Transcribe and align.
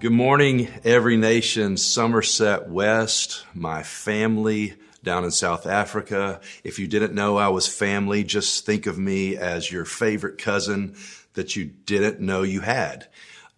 Good 0.00 0.12
morning, 0.12 0.70
every 0.82 1.18
nation, 1.18 1.76
Somerset 1.76 2.70
West, 2.70 3.44
my 3.52 3.82
family 3.82 4.76
down 5.02 5.24
in 5.24 5.30
South 5.30 5.66
Africa. 5.66 6.40
If 6.64 6.78
you 6.78 6.88
didn't 6.88 7.12
know 7.12 7.36
I 7.36 7.48
was 7.48 7.68
family, 7.68 8.24
just 8.24 8.64
think 8.64 8.86
of 8.86 8.98
me 8.98 9.36
as 9.36 9.70
your 9.70 9.84
favorite 9.84 10.38
cousin 10.38 10.96
that 11.34 11.54
you 11.54 11.66
didn't 11.66 12.18
know 12.18 12.40
you 12.40 12.60
had. 12.62 13.08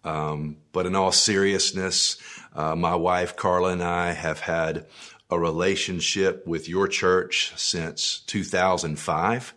Um, 0.03 0.57
but 0.73 0.85
in 0.85 0.97
all 0.97 1.13
seriousness, 1.13 2.17
uh, 2.53 2.75
my 2.75 2.95
wife 2.95 3.37
Carla 3.37 3.69
and 3.69 3.81
I 3.81 4.11
have 4.11 4.41
had 4.41 4.85
a 5.29 5.39
relationship 5.39 6.45
with 6.45 6.67
your 6.67 6.89
church 6.89 7.53
since 7.55 8.19
2005. 8.19 9.53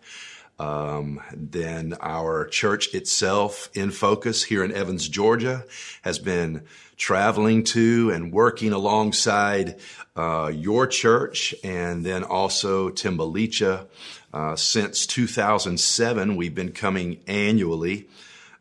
Um, 0.59 1.21
then 1.31 1.95
our 2.01 2.47
church 2.47 2.93
itself 2.95 3.69
in 3.73 3.91
focus 3.91 4.43
here 4.43 4.63
in 4.63 4.71
Evans, 4.71 5.07
Georgia 5.07 5.65
has 6.01 6.17
been 6.17 6.63
traveling 6.95 7.63
to 7.63 8.09
and 8.09 8.33
working 8.33 8.73
alongside 8.73 9.79
uh, 10.15 10.51
your 10.53 10.87
church 10.87 11.53
and 11.63 12.03
then 12.03 12.23
also 12.23 12.89
Timbalicha. 12.89 13.85
Uh, 14.33 14.55
since 14.55 15.05
2007, 15.05 16.35
we've 16.35 16.55
been 16.55 16.71
coming 16.71 17.19
annually. 17.27 18.07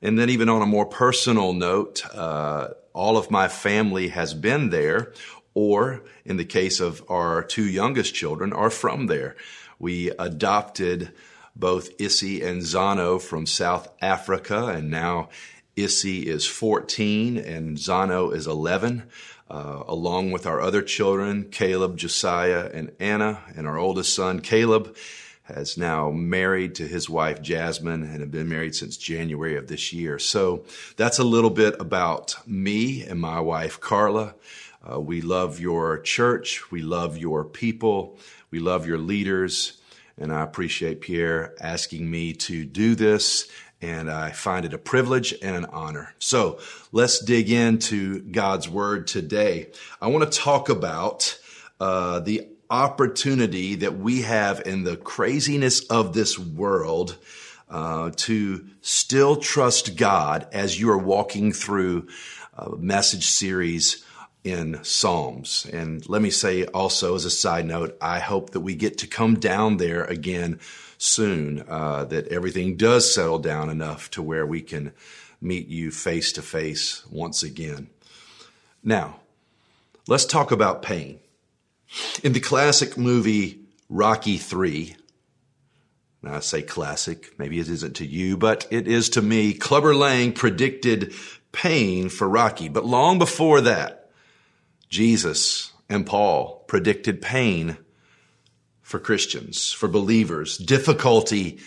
And 0.02 0.18
then 0.18 0.28
even 0.28 0.48
on 0.48 0.62
a 0.62 0.66
more 0.66 0.86
personal 0.86 1.54
note, 1.54 2.04
uh, 2.14 2.68
all 2.92 3.16
of 3.16 3.30
my 3.30 3.48
family 3.48 4.08
has 4.08 4.34
been 4.34 4.70
there, 4.70 5.12
or 5.54 6.02
in 6.24 6.36
the 6.36 6.44
case 6.44 6.80
of 6.80 7.02
our 7.08 7.42
two 7.42 7.66
youngest 7.66 8.14
children, 8.14 8.52
are 8.52 8.70
from 8.70 9.06
there. 9.06 9.36
We 9.78 10.10
adopted 10.10 11.12
both 11.56 11.90
Issy 11.98 12.42
and 12.42 12.62
Zano 12.62 13.20
from 13.20 13.46
South 13.46 13.88
Africa, 14.02 14.66
and 14.66 14.90
now 14.90 15.30
Issy 15.74 16.26
is 16.26 16.46
14 16.46 17.36
and 17.38 17.76
Zano 17.78 18.34
is 18.34 18.46
11, 18.46 19.04
uh, 19.50 19.82
along 19.86 20.32
with 20.32 20.46
our 20.46 20.60
other 20.60 20.82
children, 20.82 21.48
Caleb, 21.50 21.96
Josiah, 21.96 22.70
and 22.72 22.92
Anna, 23.00 23.42
and 23.56 23.66
our 23.66 23.78
oldest 23.78 24.14
son, 24.14 24.40
Caleb, 24.40 24.96
has 25.44 25.76
now 25.76 26.10
married 26.10 26.74
to 26.74 26.88
his 26.88 27.08
wife, 27.08 27.40
Jasmine, 27.40 28.02
and 28.02 28.20
have 28.20 28.30
been 28.30 28.48
married 28.48 28.74
since 28.74 28.96
January 28.96 29.56
of 29.56 29.68
this 29.68 29.92
year. 29.92 30.18
So 30.18 30.64
that's 30.96 31.18
a 31.18 31.24
little 31.24 31.50
bit 31.50 31.80
about 31.80 32.34
me 32.46 33.02
and 33.02 33.20
my 33.20 33.38
wife, 33.40 33.80
Carla. 33.80 34.34
Uh, 34.88 35.00
we 35.00 35.20
love 35.20 35.60
your 35.60 36.00
church. 36.00 36.70
We 36.70 36.82
love 36.82 37.16
your 37.16 37.44
people. 37.44 38.18
We 38.50 38.58
love 38.58 38.86
your 38.86 38.98
leaders. 38.98 39.75
And 40.18 40.32
I 40.32 40.42
appreciate 40.42 41.00
Pierre 41.00 41.54
asking 41.60 42.10
me 42.10 42.32
to 42.34 42.64
do 42.64 42.94
this. 42.94 43.48
And 43.82 44.10
I 44.10 44.30
find 44.30 44.64
it 44.64 44.72
a 44.72 44.78
privilege 44.78 45.34
and 45.42 45.54
an 45.54 45.66
honor. 45.66 46.14
So 46.18 46.58
let's 46.92 47.22
dig 47.22 47.50
into 47.50 48.20
God's 48.22 48.68
word 48.68 49.06
today. 49.06 49.68
I 50.00 50.06
want 50.06 50.30
to 50.30 50.38
talk 50.38 50.70
about 50.70 51.38
uh, 51.78 52.20
the 52.20 52.48
opportunity 52.70 53.74
that 53.76 53.98
we 53.98 54.22
have 54.22 54.66
in 54.66 54.84
the 54.84 54.96
craziness 54.96 55.80
of 55.86 56.14
this 56.14 56.38
world 56.38 57.18
uh, 57.68 58.10
to 58.16 58.66
still 58.80 59.36
trust 59.36 59.96
God 59.96 60.46
as 60.52 60.80
you 60.80 60.90
are 60.90 60.98
walking 60.98 61.52
through 61.52 62.08
a 62.56 62.76
message 62.76 63.26
series 63.26 64.05
in 64.46 64.78
Psalms. 64.84 65.66
And 65.72 66.08
let 66.08 66.22
me 66.22 66.30
say 66.30 66.64
also, 66.66 67.16
as 67.16 67.24
a 67.24 67.30
side 67.30 67.66
note, 67.66 67.96
I 68.00 68.20
hope 68.20 68.50
that 68.50 68.60
we 68.60 68.76
get 68.76 68.98
to 68.98 69.08
come 69.08 69.40
down 69.40 69.78
there 69.78 70.04
again 70.04 70.60
soon, 70.98 71.64
uh, 71.68 72.04
that 72.04 72.28
everything 72.28 72.76
does 72.76 73.12
settle 73.12 73.40
down 73.40 73.68
enough 73.70 74.08
to 74.12 74.22
where 74.22 74.46
we 74.46 74.62
can 74.62 74.92
meet 75.40 75.66
you 75.66 75.90
face 75.90 76.30
to 76.32 76.42
face 76.42 77.04
once 77.10 77.42
again. 77.42 77.88
Now, 78.84 79.16
let's 80.06 80.24
talk 80.24 80.52
about 80.52 80.80
pain. 80.80 81.18
In 82.22 82.32
the 82.32 82.40
classic 82.40 82.96
movie 82.96 83.62
Rocky 83.88 84.36
3, 84.36 84.94
I 86.22 86.38
say 86.38 86.62
classic, 86.62 87.36
maybe 87.36 87.58
it 87.58 87.68
isn't 87.68 87.96
to 87.96 88.06
you, 88.06 88.36
but 88.36 88.68
it 88.70 88.86
is 88.86 89.10
to 89.10 89.22
me. 89.22 89.54
Clubber 89.54 89.94
Lang 89.94 90.32
predicted 90.32 91.12
pain 91.50 92.08
for 92.10 92.28
Rocky. 92.28 92.68
But 92.68 92.84
long 92.84 93.18
before 93.18 93.60
that, 93.62 94.05
Jesus 94.88 95.72
and 95.88 96.06
Paul 96.06 96.64
predicted 96.66 97.22
pain 97.22 97.76
for 98.82 98.98
Christians, 98.98 99.72
for 99.72 99.88
believers, 99.88 100.58
difficulty 100.58 101.58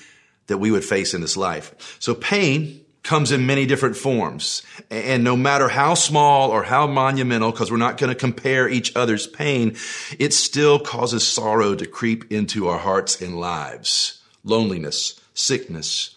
that 0.48 0.58
we 0.58 0.72
would 0.72 0.86
face 0.86 1.14
in 1.14 1.22
this 1.22 1.38
life. 1.38 1.98
So 2.00 2.16
pain 2.16 2.86
comes 3.04 3.32
in 3.32 3.46
many 3.46 3.66
different 3.66 3.96
forms. 3.96 4.64
And 4.90 5.24
no 5.24 5.36
matter 5.36 5.68
how 5.68 5.94
small 5.94 6.52
or 6.52 6.64
how 6.64 6.88
monumental, 6.88 7.52
because 7.52 7.72
we're 7.72 7.78
not 7.78 7.98
going 7.98 8.10
to 8.10 8.16
compare 8.16 8.68
each 8.68 8.96
other's 8.96 9.28
pain, 9.28 9.76
it 10.18 10.34
still 10.34 10.80
causes 10.80 11.26
sorrow 11.26 11.76
to 11.76 11.86
creep 11.86 12.32
into 12.32 12.68
our 12.68 12.80
hearts 12.80 13.22
and 13.22 13.40
lives. 13.40 14.22
Loneliness, 14.44 15.20
sickness, 15.34 16.16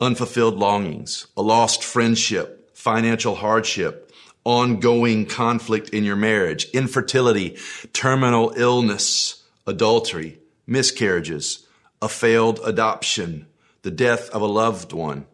unfulfilled 0.00 0.56
longings, 0.56 1.26
a 1.36 1.42
lost 1.42 1.82
friendship, 1.82 2.76
financial 2.76 3.34
hardship, 3.34 4.07
ongoing 4.48 5.26
conflict 5.26 5.90
in 5.90 6.04
your 6.04 6.16
marriage, 6.16 6.70
infertility, 6.70 7.58
terminal 7.92 8.50
illness, 8.56 9.44
adultery, 9.66 10.38
miscarriages, 10.66 11.66
a 12.00 12.08
failed 12.08 12.58
adoption, 12.64 13.46
the 13.82 13.90
death 13.90 14.30
of 14.30 14.40
a 14.40 14.46
loved 14.46 14.94
one, 14.94 15.26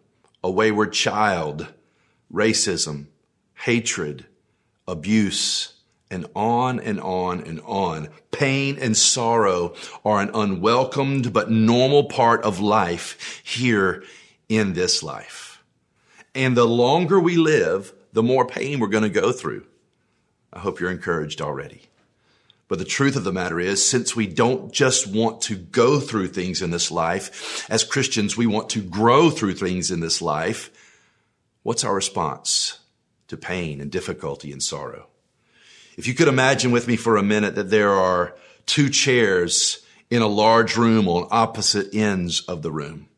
a 0.42 0.50
wayward 0.50 0.92
child, 0.92 1.72
racism, 2.32 3.06
hatred, 3.54 4.26
abuse, 4.88 5.74
and 6.10 6.26
on 6.34 6.80
and 6.80 6.98
on 6.98 7.40
and 7.42 7.60
on. 7.60 8.08
Pain 8.32 8.76
and 8.80 8.96
sorrow 8.96 9.76
are 10.04 10.22
an 10.22 10.30
unwelcomed 10.34 11.32
but 11.32 11.52
normal 11.52 12.06
part 12.06 12.42
of 12.42 12.58
life 12.58 13.40
here 13.44 14.02
in 14.48 14.72
this 14.72 15.04
life. 15.04 15.62
And 16.34 16.56
the 16.56 16.66
longer 16.66 17.20
we 17.20 17.36
live, 17.36 17.93
the 18.14 18.22
more 18.22 18.46
pain 18.46 18.80
we're 18.80 18.86
going 18.86 19.02
to 19.02 19.10
go 19.10 19.32
through. 19.32 19.66
I 20.52 20.60
hope 20.60 20.80
you're 20.80 20.90
encouraged 20.90 21.42
already. 21.42 21.82
But 22.68 22.78
the 22.78 22.84
truth 22.84 23.16
of 23.16 23.24
the 23.24 23.32
matter 23.32 23.60
is, 23.60 23.86
since 23.86 24.16
we 24.16 24.26
don't 24.26 24.72
just 24.72 25.06
want 25.06 25.42
to 25.42 25.56
go 25.56 26.00
through 26.00 26.28
things 26.28 26.62
in 26.62 26.70
this 26.70 26.90
life, 26.90 27.68
as 27.68 27.84
Christians, 27.84 28.36
we 28.36 28.46
want 28.46 28.70
to 28.70 28.80
grow 28.80 29.30
through 29.30 29.54
things 29.54 29.90
in 29.90 30.00
this 30.00 30.22
life. 30.22 30.70
What's 31.62 31.84
our 31.84 31.94
response 31.94 32.78
to 33.28 33.36
pain 33.36 33.80
and 33.80 33.90
difficulty 33.90 34.50
and 34.52 34.62
sorrow? 34.62 35.08
If 35.98 36.06
you 36.06 36.14
could 36.14 36.28
imagine 36.28 36.70
with 36.70 36.88
me 36.88 36.96
for 36.96 37.16
a 37.16 37.22
minute 37.22 37.56
that 37.56 37.70
there 37.70 37.92
are 37.92 38.34
two 38.64 38.88
chairs 38.88 39.84
in 40.08 40.22
a 40.22 40.26
large 40.26 40.76
room 40.76 41.08
on 41.08 41.26
opposite 41.30 41.94
ends 41.94 42.42
of 42.42 42.62
the 42.62 42.72
room. 42.72 43.08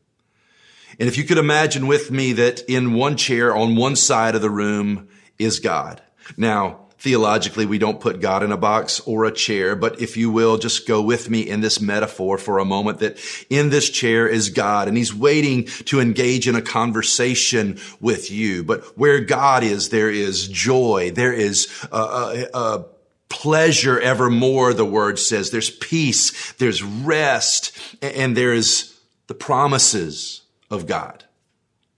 And 0.99 1.07
if 1.07 1.17
you 1.17 1.23
could 1.23 1.37
imagine 1.37 1.87
with 1.87 2.09
me 2.11 2.33
that 2.33 2.61
in 2.61 2.93
one 2.93 3.17
chair 3.17 3.55
on 3.55 3.75
one 3.75 3.95
side 3.95 4.35
of 4.35 4.41
the 4.41 4.49
room 4.49 5.09
is 5.37 5.59
God. 5.59 6.01
Now, 6.35 6.87
theologically, 6.97 7.67
we 7.67 7.77
don't 7.77 8.01
put 8.01 8.19
God 8.19 8.41
in 8.41 8.51
a 8.51 8.57
box 8.57 8.99
or 9.01 9.25
a 9.25 9.31
chair, 9.31 9.75
but 9.75 10.01
if 10.01 10.17
you 10.17 10.31
will, 10.31 10.57
just 10.57 10.87
go 10.87 11.01
with 11.01 11.29
me 11.29 11.41
in 11.41 11.61
this 11.61 11.79
metaphor 11.79 12.37
for 12.39 12.57
a 12.57 12.65
moment 12.65 12.99
that 12.99 13.19
in 13.49 13.69
this 13.69 13.89
chair 13.89 14.27
is 14.27 14.49
God 14.49 14.87
and 14.87 14.97
he's 14.97 15.13
waiting 15.13 15.65
to 15.85 15.99
engage 15.99 16.47
in 16.47 16.55
a 16.55 16.61
conversation 16.61 17.79
with 18.01 18.31
you. 18.31 18.63
But 18.63 18.97
where 18.97 19.19
God 19.19 19.63
is, 19.63 19.89
there 19.89 20.09
is 20.09 20.47
joy. 20.47 21.11
There 21.11 21.33
is 21.33 21.67
a, 21.91 21.97
a, 21.97 22.47
a 22.53 22.85
pleasure 23.29 23.99
evermore, 23.99 24.73
the 24.73 24.85
word 24.85 25.19
says. 25.19 25.51
There's 25.51 25.69
peace. 25.69 26.53
There's 26.53 26.81
rest 26.81 27.77
and 28.01 28.35
there 28.35 28.53
is 28.53 28.97
the 29.27 29.35
promises 29.35 30.41
of 30.69 30.87
God. 30.87 31.25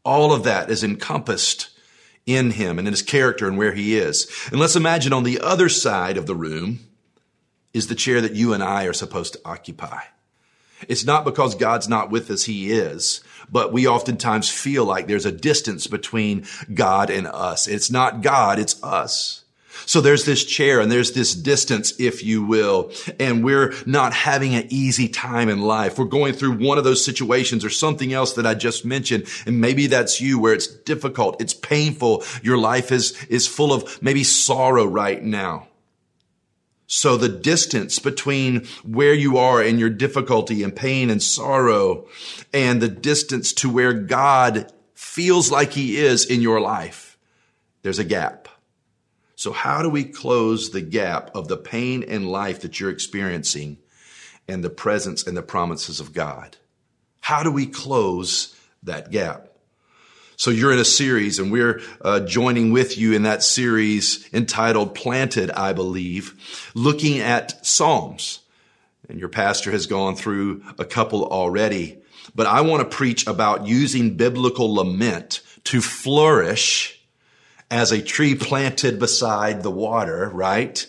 All 0.03 0.33
of 0.33 0.43
that 0.43 0.69
is 0.69 0.83
encompassed 0.83 1.69
in 2.25 2.51
him 2.51 2.77
and 2.77 2.87
in 2.87 2.93
his 2.93 3.01
character 3.01 3.47
and 3.47 3.57
where 3.57 3.73
he 3.73 3.97
is. 3.97 4.29
And 4.51 4.59
let's 4.59 4.75
imagine 4.75 5.13
on 5.13 5.23
the 5.23 5.39
other 5.39 5.69
side 5.69 6.17
of 6.17 6.27
the 6.27 6.35
room 6.35 6.79
is 7.73 7.87
the 7.87 7.95
chair 7.95 8.21
that 8.21 8.35
you 8.35 8.53
and 8.53 8.63
I 8.63 8.85
are 8.85 8.93
supposed 8.93 9.33
to 9.33 9.41
occupy. 9.45 10.01
It's 10.87 11.03
not 11.03 11.25
because 11.25 11.55
God's 11.55 11.89
not 11.89 12.09
with 12.09 12.31
us, 12.31 12.45
He 12.45 12.71
is, 12.71 13.21
but 13.51 13.73
we 13.73 13.87
oftentimes 13.87 14.49
feel 14.49 14.85
like 14.85 15.07
there's 15.07 15.25
a 15.25 15.31
distance 15.31 15.87
between 15.87 16.45
God 16.73 17.09
and 17.09 17.27
us. 17.27 17.67
It's 17.67 17.91
not 17.91 18.21
God, 18.21 18.59
it's 18.59 18.81
us. 18.81 19.43
So 19.85 20.01
there's 20.01 20.25
this 20.25 20.43
chair 20.43 20.79
and 20.79 20.91
there's 20.91 21.11
this 21.11 21.33
distance, 21.33 21.93
if 21.99 22.23
you 22.23 22.43
will, 22.43 22.91
and 23.19 23.43
we're 23.43 23.73
not 23.85 24.13
having 24.13 24.55
an 24.55 24.67
easy 24.69 25.07
time 25.07 25.49
in 25.49 25.61
life. 25.61 25.97
We're 25.97 26.05
going 26.05 26.33
through 26.33 26.57
one 26.57 26.77
of 26.77 26.83
those 26.83 27.03
situations 27.03 27.63
or 27.63 27.69
something 27.69 28.13
else 28.13 28.33
that 28.33 28.45
I 28.45 28.55
just 28.55 28.85
mentioned. 28.85 29.27
And 29.45 29.61
maybe 29.61 29.87
that's 29.87 30.19
you 30.19 30.39
where 30.39 30.53
it's 30.53 30.67
difficult. 30.67 31.41
It's 31.41 31.53
painful. 31.53 32.23
Your 32.41 32.57
life 32.57 32.91
is, 32.91 33.21
is 33.25 33.47
full 33.47 33.73
of 33.73 34.01
maybe 34.01 34.23
sorrow 34.23 34.85
right 34.85 35.23
now. 35.23 35.67
So 36.91 37.17
the 37.17 37.29
distance 37.29 37.99
between 37.99 38.65
where 38.83 39.13
you 39.13 39.37
are 39.37 39.61
and 39.61 39.79
your 39.79 39.91
difficulty 39.91 40.63
and 40.63 40.75
pain 40.75 41.11
and 41.11 41.21
sorrow 41.21 42.07
and 42.51 42.81
the 42.81 42.87
distance 42.87 43.53
to 43.53 43.69
where 43.69 43.93
God 43.93 44.73
feels 44.95 45.51
like 45.51 45.73
he 45.73 45.97
is 45.97 46.25
in 46.25 46.41
your 46.41 46.59
life, 46.59 47.17
there's 47.83 47.99
a 47.99 48.03
gap. 48.03 48.47
So 49.39 49.53
how 49.53 49.81
do 49.81 49.87
we 49.87 50.03
close 50.03 50.71
the 50.71 50.81
gap 50.81 51.31
of 51.33 51.47
the 51.47 51.55
pain 51.55 52.03
and 52.05 52.29
life 52.29 52.59
that 52.59 52.77
you're 52.77 52.89
experiencing 52.89 53.77
and 54.49 54.61
the 54.61 54.69
presence 54.69 55.25
and 55.25 55.37
the 55.37 55.41
promises 55.41 56.01
of 56.01 56.11
God? 56.11 56.57
How 57.21 57.41
do 57.41 57.49
we 57.49 57.65
close 57.65 58.53
that 58.83 59.11
gap? 59.11 59.47
So 60.35 60.51
you're 60.51 60.73
in 60.73 60.79
a 60.79 60.83
series 60.83 61.39
and 61.39 61.53
we're 61.53 61.79
uh, 62.01 62.19
joining 62.19 62.73
with 62.73 62.97
you 62.97 63.13
in 63.13 63.23
that 63.23 63.41
series 63.41 64.27
entitled 64.33 64.93
Planted, 64.93 65.51
I 65.51 65.71
believe, 65.71 66.69
looking 66.75 67.19
at 67.19 67.65
Psalms. 67.65 68.41
And 69.07 69.21
your 69.21 69.29
pastor 69.29 69.71
has 69.71 69.87
gone 69.87 70.17
through 70.17 70.65
a 70.77 70.83
couple 70.83 71.23
already, 71.23 71.99
but 72.35 72.45
I 72.45 72.59
want 72.59 72.81
to 72.81 72.97
preach 72.97 73.25
about 73.25 73.65
using 73.65 74.17
biblical 74.17 74.75
lament 74.75 75.39
to 75.63 75.79
flourish 75.79 76.98
as 77.71 77.91
a 77.91 78.01
tree 78.01 78.35
planted 78.35 78.99
beside 78.99 79.63
the 79.63 79.71
water, 79.71 80.29
right? 80.29 80.85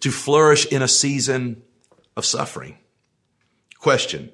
To 0.00 0.10
flourish 0.10 0.66
in 0.66 0.82
a 0.82 0.88
season 0.88 1.62
of 2.16 2.24
suffering. 2.24 2.78
Question. 3.78 4.30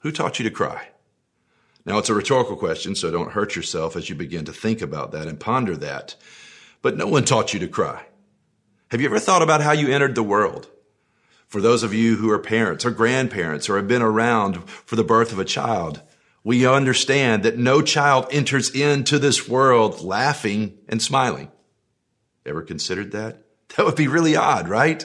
Who 0.00 0.12
taught 0.12 0.38
you 0.38 0.44
to 0.44 0.50
cry? 0.50 0.88
Now, 1.84 1.98
it's 1.98 2.08
a 2.08 2.14
rhetorical 2.14 2.56
question, 2.56 2.94
so 2.94 3.10
don't 3.10 3.32
hurt 3.32 3.54
yourself 3.54 3.96
as 3.96 4.08
you 4.08 4.14
begin 4.14 4.44
to 4.46 4.52
think 4.52 4.82
about 4.82 5.12
that 5.12 5.28
and 5.28 5.38
ponder 5.38 5.76
that. 5.76 6.16
But 6.82 6.96
no 6.96 7.06
one 7.06 7.24
taught 7.24 7.54
you 7.54 7.60
to 7.60 7.68
cry. 7.68 8.06
Have 8.90 9.00
you 9.00 9.06
ever 9.06 9.18
thought 9.18 9.42
about 9.42 9.62
how 9.62 9.72
you 9.72 9.88
entered 9.88 10.14
the 10.14 10.22
world? 10.22 10.68
For 11.46 11.60
those 11.60 11.82
of 11.82 11.94
you 11.94 12.16
who 12.16 12.30
are 12.30 12.38
parents 12.38 12.84
or 12.84 12.90
grandparents 12.90 13.68
or 13.68 13.76
have 13.76 13.88
been 13.88 14.02
around 14.02 14.68
for 14.68 14.96
the 14.96 15.04
birth 15.04 15.32
of 15.32 15.38
a 15.38 15.44
child, 15.44 16.02
we 16.46 16.64
understand 16.64 17.42
that 17.42 17.58
no 17.58 17.82
child 17.82 18.24
enters 18.30 18.70
into 18.70 19.18
this 19.18 19.48
world 19.48 20.00
laughing 20.02 20.78
and 20.88 21.02
smiling. 21.02 21.50
Ever 22.46 22.62
considered 22.62 23.10
that? 23.12 23.42
That 23.76 23.84
would 23.84 23.96
be 23.96 24.06
really 24.06 24.36
odd, 24.36 24.68
right? 24.68 25.04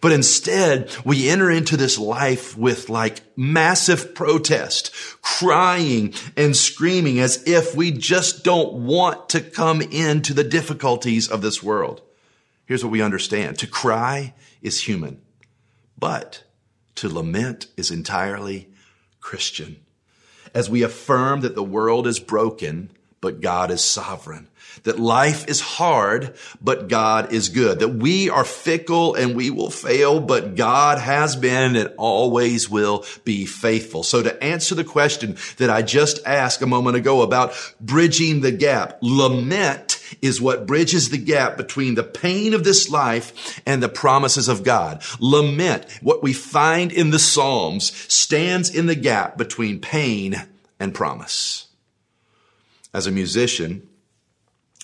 But 0.00 0.12
instead, 0.12 0.90
we 1.04 1.28
enter 1.28 1.50
into 1.50 1.76
this 1.76 1.98
life 1.98 2.56
with 2.56 2.88
like 2.88 3.20
massive 3.36 4.14
protest, 4.14 4.92
crying 5.20 6.14
and 6.38 6.56
screaming 6.56 7.20
as 7.20 7.46
if 7.46 7.76
we 7.76 7.90
just 7.90 8.42
don't 8.42 8.72
want 8.86 9.28
to 9.28 9.42
come 9.42 9.82
into 9.82 10.32
the 10.32 10.42
difficulties 10.42 11.28
of 11.28 11.42
this 11.42 11.62
world. 11.62 12.00
Here's 12.64 12.82
what 12.82 12.90
we 12.90 13.02
understand. 13.02 13.58
To 13.58 13.66
cry 13.66 14.32
is 14.62 14.80
human, 14.80 15.20
but 15.98 16.44
to 16.94 17.10
lament 17.10 17.66
is 17.76 17.90
entirely 17.90 18.70
Christian. 19.20 19.76
As 20.54 20.68
we 20.68 20.82
affirm 20.82 21.40
that 21.40 21.54
the 21.54 21.62
world 21.62 22.06
is 22.06 22.20
broken, 22.20 22.90
but 23.20 23.40
God 23.40 23.70
is 23.70 23.82
sovereign. 23.82 24.48
That 24.84 24.98
life 24.98 25.48
is 25.48 25.60
hard, 25.60 26.34
but 26.60 26.88
God 26.88 27.32
is 27.32 27.50
good. 27.50 27.78
That 27.78 27.88
we 27.88 28.28
are 28.30 28.44
fickle 28.44 29.14
and 29.14 29.36
we 29.36 29.50
will 29.50 29.70
fail, 29.70 30.18
but 30.18 30.56
God 30.56 30.98
has 30.98 31.36
been 31.36 31.76
and 31.76 31.92
always 31.98 32.68
will 32.68 33.04
be 33.24 33.46
faithful. 33.46 34.02
So 34.02 34.22
to 34.22 34.42
answer 34.42 34.74
the 34.74 34.82
question 34.82 35.36
that 35.58 35.70
I 35.70 35.82
just 35.82 36.26
asked 36.26 36.62
a 36.62 36.66
moment 36.66 36.96
ago 36.96 37.22
about 37.22 37.54
bridging 37.80 38.40
the 38.40 38.50
gap, 38.50 38.98
lament 39.02 40.01
is 40.20 40.40
what 40.40 40.66
bridges 40.66 41.08
the 41.08 41.18
gap 41.18 41.56
between 41.56 41.94
the 41.94 42.02
pain 42.02 42.54
of 42.54 42.64
this 42.64 42.90
life 42.90 43.60
and 43.66 43.82
the 43.82 43.88
promises 43.88 44.48
of 44.48 44.64
God. 44.64 45.02
Lament, 45.20 45.86
what 46.02 46.22
we 46.22 46.32
find 46.32 46.92
in 46.92 47.10
the 47.10 47.18
Psalms, 47.18 47.92
stands 48.12 48.68
in 48.68 48.86
the 48.86 48.94
gap 48.94 49.38
between 49.38 49.80
pain 49.80 50.46
and 50.78 50.94
promise. 50.94 51.68
As 52.92 53.06
a 53.06 53.10
musician, 53.10 53.88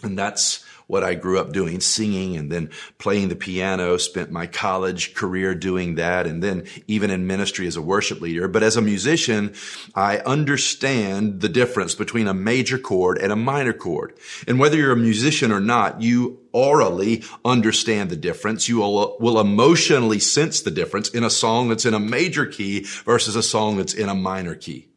and 0.03 0.19
that's 0.19 0.65
what 0.89 1.05
I 1.05 1.15
grew 1.15 1.39
up 1.39 1.53
doing, 1.53 1.81
singing 1.81 2.37
and 2.37 2.51
then 2.51 2.71
playing 2.97 3.29
the 3.29 3.37
piano, 3.37 3.99
spent 3.99 4.33
my 4.33 4.47
college 4.47 5.15
career 5.15 5.55
doing 5.55 5.95
that, 5.95 6.27
and 6.27 6.43
then 6.43 6.65
even 6.89 7.11
in 7.11 7.27
ministry 7.27 7.67
as 7.67 7.77
a 7.77 7.83
worship 7.83 8.21
leader. 8.21 8.49
But 8.49 8.63
as 8.63 8.77
a 8.77 8.83
musician, 8.83 9.55
I 9.95 10.19
understand 10.19 11.43
the 11.43 11.49
difference 11.49 11.95
between 11.95 12.27
a 12.27 12.35
major 12.35 12.79
chord 12.79 13.19
and 13.19 13.31
a 13.31 13.37
minor 13.37 13.75
chord. 13.75 14.15
And 14.47 14.59
whether 14.59 14.79
you're 14.79 14.93
a 14.93 14.97
musician 14.97 15.53
or 15.53 15.61
not, 15.61 16.01
you 16.01 16.41
orally 16.53 17.23
understand 17.45 18.09
the 18.09 18.17
difference. 18.17 18.67
You 18.67 18.79
will, 18.79 19.19
will 19.21 19.39
emotionally 19.39 20.19
sense 20.19 20.63
the 20.63 20.71
difference 20.71 21.11
in 21.11 21.23
a 21.23 21.31
song 21.31 21.69
that's 21.69 21.85
in 21.85 21.93
a 21.93 22.01
major 22.01 22.47
key 22.47 22.87
versus 23.05 23.37
a 23.37 23.43
song 23.43 23.77
that's 23.77 23.93
in 23.93 24.09
a 24.09 24.15
minor 24.15 24.55
key. 24.55 24.89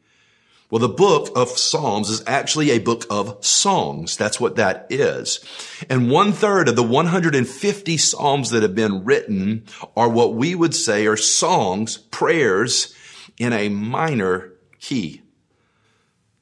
Well, 0.71 0.79
the 0.79 0.88
book 0.88 1.33
of 1.35 1.50
Psalms 1.50 2.09
is 2.09 2.23
actually 2.25 2.71
a 2.71 2.79
book 2.79 3.06
of 3.09 3.45
songs. 3.45 4.15
That's 4.15 4.39
what 4.39 4.56
that 4.56 4.88
is. 4.89 5.44
And 5.89 6.09
one 6.09 6.31
third 6.31 6.69
of 6.69 6.77
the 6.77 6.81
150 6.81 7.97
Psalms 7.97 8.51
that 8.51 8.63
have 8.63 8.73
been 8.73 9.03
written 9.03 9.65
are 9.97 10.07
what 10.07 10.33
we 10.33 10.56
would 10.56 10.73
say 10.73 11.06
are 11.07 11.18
songs, 11.18 11.97
prayers 11.97 12.95
in 13.38 13.51
a 13.51 13.68
minor 13.68 14.53
key. 14.79 15.23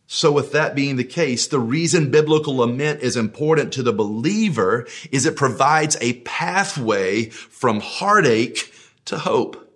So 0.06 0.32
with 0.32 0.52
that 0.52 0.76
being 0.76 0.98
the 0.98 1.04
case, 1.04 1.48
the 1.48 1.60
reason 1.60 2.12
biblical 2.12 2.58
lament 2.58 3.02
is 3.02 3.18
important 3.18 3.74
to 3.74 3.84
the 3.84 3.94
believer 3.94 4.88
is 5.12 5.26
it 5.26 5.36
provides 5.36 5.98
a 6.02 6.22
pathway 6.22 7.30
from 7.30 7.80
heartache 7.80 8.72
to 9.06 9.18
hope 9.18 9.69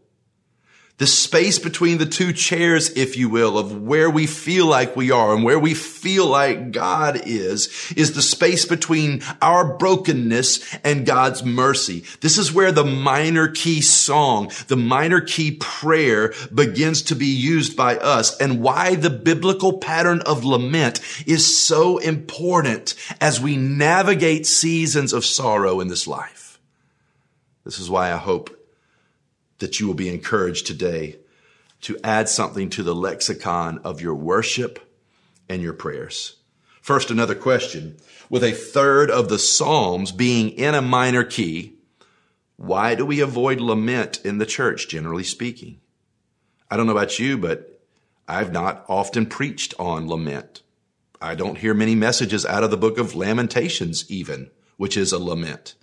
the 1.00 1.08
space 1.08 1.58
between 1.58 1.98
the 1.98 2.06
two 2.06 2.32
chairs, 2.32 2.92
if 2.92 3.18
you 3.18 3.28
will, 3.28 3.58
of 3.58 3.82
where 3.82 4.10
we 4.10 4.28
feel 4.28 4.68
like 4.68 4.96
we 4.96 5.10
are 5.10 5.34
and 5.34 5.44
where 5.44 5.58
we 5.58 5.74
feel 5.74 6.28
like 6.28 6.72
God 6.72 7.20
is, 7.26 7.92
is 7.98 8.14
the 8.14 8.22
space 8.22 8.66
between 8.66 9.24
our 9.42 9.76
brokenness 9.76 10.76
and 10.84 11.06
God's 11.06 11.44
mercy. 11.44 12.04
This 12.22 12.38
is 12.38 12.54
where 12.54 12.72
the 12.72 12.86
minor 12.86 13.48
key 13.48 13.82
song, 13.82 14.52
the 14.68 14.78
minor 14.78 15.20
key 15.20 15.58
prayer 15.60 16.32
begins 16.54 17.02
to 17.04 17.16
be 17.16 17.26
used 17.26 17.76
by 17.76 17.98
us 17.98 18.38
and 18.40 18.62
why 18.62 18.94
the 18.94 19.10
biblical 19.10 19.80
pattern 19.80 20.22
of 20.22 20.46
lament 20.46 21.02
is 21.26 21.60
so 21.60 21.98
important 21.98 22.94
as 23.20 23.42
we 23.42 23.58
navigate 23.58 24.46
seasons 24.46 25.12
of 25.12 25.26
sorrow 25.26 25.80
in 25.80 25.88
this 25.88 26.06
life. 26.06 26.60
This 27.66 27.80
is 27.80 27.90
why 27.90 28.12
I 28.14 28.18
hope 28.18 28.63
that 29.60 29.80
you 29.80 29.88
will 29.88 29.94
be 29.94 30.10
encouraged 30.10 30.68
today 30.68 31.18
to 31.82 31.98
add 32.04 32.30
something 32.30 32.70
to 32.70 32.84
the 32.84 32.96
lexicon 32.96 33.80
of 33.84 34.02
your 34.02 34.16
worship 34.16 34.80
and 35.50 35.62
your 35.62 35.74
prayers. 35.74 36.38
First, 36.82 37.12
another 37.12 37.36
question. 37.36 37.98
With 38.30 38.44
a 38.44 38.52
third 38.52 39.12
of 39.12 39.30
the 39.30 39.40
Psalms 39.40 40.12
being 40.12 40.50
in 40.52 40.76
a 40.76 40.82
minor 40.82 41.24
key, 41.24 41.76
why 42.58 42.96
do 42.96 43.06
we 43.06 43.20
avoid 43.20 43.60
lament 43.60 44.20
in 44.24 44.38
the 44.38 44.46
church, 44.46 44.88
generally 44.88 45.24
speaking? 45.24 45.80
I 46.70 46.78
don't 46.78 46.86
know 46.86 46.94
about 46.94 47.20
you, 47.20 47.38
but 47.38 47.82
I've 48.28 48.52
not 48.52 48.86
often 48.88 49.26
preached 49.26 49.74
on 49.78 50.08
lament. 50.08 50.62
I 51.22 51.36
don't 51.36 51.58
hear 51.58 51.74
many 51.74 51.96
messages 51.96 52.46
out 52.46 52.64
of 52.64 52.72
the 52.72 52.78
book 52.78 52.98
of 52.98 53.16
Lamentations, 53.16 54.10
even, 54.10 54.50
which 54.78 54.98
is 54.98 55.12
a 55.12 55.20
lament. 55.20 55.76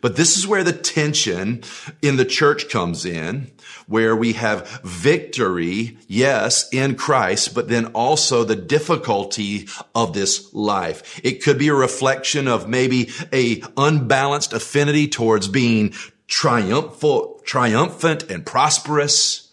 But 0.00 0.16
this 0.16 0.36
is 0.36 0.46
where 0.46 0.64
the 0.64 0.72
tension 0.72 1.62
in 2.02 2.16
the 2.16 2.24
church 2.24 2.68
comes 2.68 3.04
in, 3.04 3.50
where 3.86 4.16
we 4.16 4.34
have 4.34 4.80
victory, 4.84 5.98
yes, 6.08 6.68
in 6.72 6.96
Christ, 6.96 7.54
but 7.54 7.68
then 7.68 7.86
also 7.86 8.44
the 8.44 8.56
difficulty 8.56 9.68
of 9.94 10.12
this 10.12 10.52
life. 10.52 11.20
It 11.22 11.42
could 11.42 11.58
be 11.58 11.68
a 11.68 11.74
reflection 11.74 12.48
of 12.48 12.68
maybe 12.68 13.10
a 13.32 13.62
unbalanced 13.76 14.52
affinity 14.52 15.08
towards 15.08 15.48
being 15.48 15.94
triumphant, 16.26 17.44
triumphant 17.44 18.30
and 18.30 18.44
prosperous. 18.44 19.52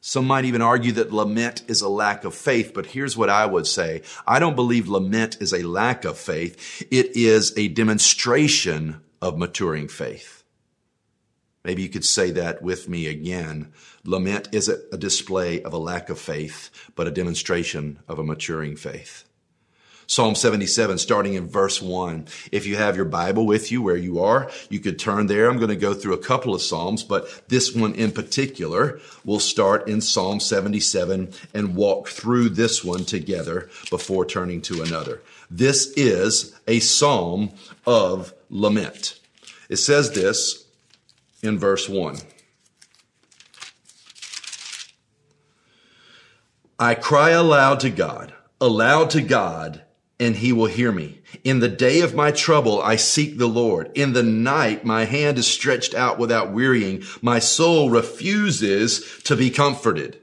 Some 0.00 0.26
might 0.26 0.46
even 0.46 0.62
argue 0.62 0.92
that 0.92 1.12
lament 1.12 1.62
is 1.68 1.82
a 1.82 1.88
lack 1.88 2.24
of 2.24 2.34
faith, 2.34 2.72
but 2.74 2.86
here's 2.86 3.16
what 3.16 3.28
I 3.28 3.44
would 3.44 3.66
say. 3.66 4.02
I 4.26 4.38
don't 4.38 4.56
believe 4.56 4.88
lament 4.88 5.36
is 5.40 5.52
a 5.52 5.62
lack 5.62 6.04
of 6.04 6.18
faith. 6.18 6.82
It 6.90 7.14
is 7.16 7.56
a 7.56 7.68
demonstration 7.68 9.02
of 9.20 9.38
maturing 9.38 9.88
faith. 9.88 10.44
Maybe 11.64 11.82
you 11.82 11.88
could 11.88 12.04
say 12.04 12.30
that 12.30 12.62
with 12.62 12.88
me 12.88 13.06
again. 13.06 13.72
Lament 14.04 14.48
isn't 14.52 14.82
a 14.92 14.96
display 14.96 15.62
of 15.62 15.74
a 15.74 15.78
lack 15.78 16.08
of 16.08 16.18
faith, 16.18 16.70
but 16.94 17.06
a 17.06 17.10
demonstration 17.10 17.98
of 18.08 18.18
a 18.18 18.24
maturing 18.24 18.76
faith. 18.76 19.24
Psalm 20.10 20.34
77, 20.34 20.98
starting 20.98 21.34
in 21.34 21.46
verse 21.46 21.80
1. 21.80 22.26
If 22.50 22.66
you 22.66 22.74
have 22.74 22.96
your 22.96 23.04
Bible 23.04 23.46
with 23.46 23.70
you 23.70 23.80
where 23.80 23.96
you 23.96 24.18
are, 24.18 24.50
you 24.68 24.80
could 24.80 24.98
turn 24.98 25.28
there. 25.28 25.48
I'm 25.48 25.58
going 25.58 25.68
to 25.68 25.76
go 25.76 25.94
through 25.94 26.14
a 26.14 26.18
couple 26.18 26.52
of 26.52 26.62
Psalms, 26.62 27.04
but 27.04 27.48
this 27.48 27.76
one 27.76 27.94
in 27.94 28.10
particular 28.10 28.98
will 29.24 29.38
start 29.38 29.86
in 29.86 30.00
Psalm 30.00 30.40
77 30.40 31.32
and 31.54 31.76
walk 31.76 32.08
through 32.08 32.48
this 32.48 32.82
one 32.82 33.04
together 33.04 33.70
before 33.88 34.24
turning 34.24 34.60
to 34.62 34.82
another. 34.82 35.22
This 35.50 35.92
is 35.96 36.54
a 36.68 36.78
Psalm 36.78 37.50
of 37.84 38.32
lament. 38.48 39.18
It 39.68 39.76
says 39.76 40.12
this 40.12 40.66
in 41.42 41.58
verse 41.58 41.88
1. 41.88 42.18
I 46.78 46.94
cry 46.94 47.30
aloud 47.30 47.80
to 47.80 47.90
God, 47.90 48.32
aloud 48.60 49.10
to 49.10 49.20
God 49.20 49.82
and 50.20 50.36
he 50.36 50.52
will 50.52 50.66
hear 50.66 50.92
me. 50.92 51.22
In 51.44 51.60
the 51.60 51.68
day 51.68 52.00
of 52.02 52.14
my 52.14 52.30
trouble, 52.30 52.82
I 52.82 52.96
seek 52.96 53.38
the 53.38 53.48
Lord. 53.48 53.90
In 53.94 54.12
the 54.12 54.22
night, 54.22 54.84
my 54.84 55.06
hand 55.06 55.38
is 55.38 55.46
stretched 55.46 55.94
out 55.94 56.18
without 56.18 56.52
wearying. 56.52 57.02
My 57.22 57.38
soul 57.38 57.88
refuses 57.88 59.22
to 59.24 59.34
be 59.34 59.48
comforted. 59.48 60.20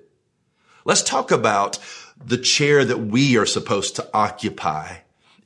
Let's 0.86 1.02
talk 1.02 1.32
about 1.32 1.80
the 2.24 2.38
chair 2.38 2.86
that 2.86 3.00
we 3.00 3.38
are 3.38 3.46
supposed 3.48 3.96
to 3.96 4.08
occupy 4.14 4.98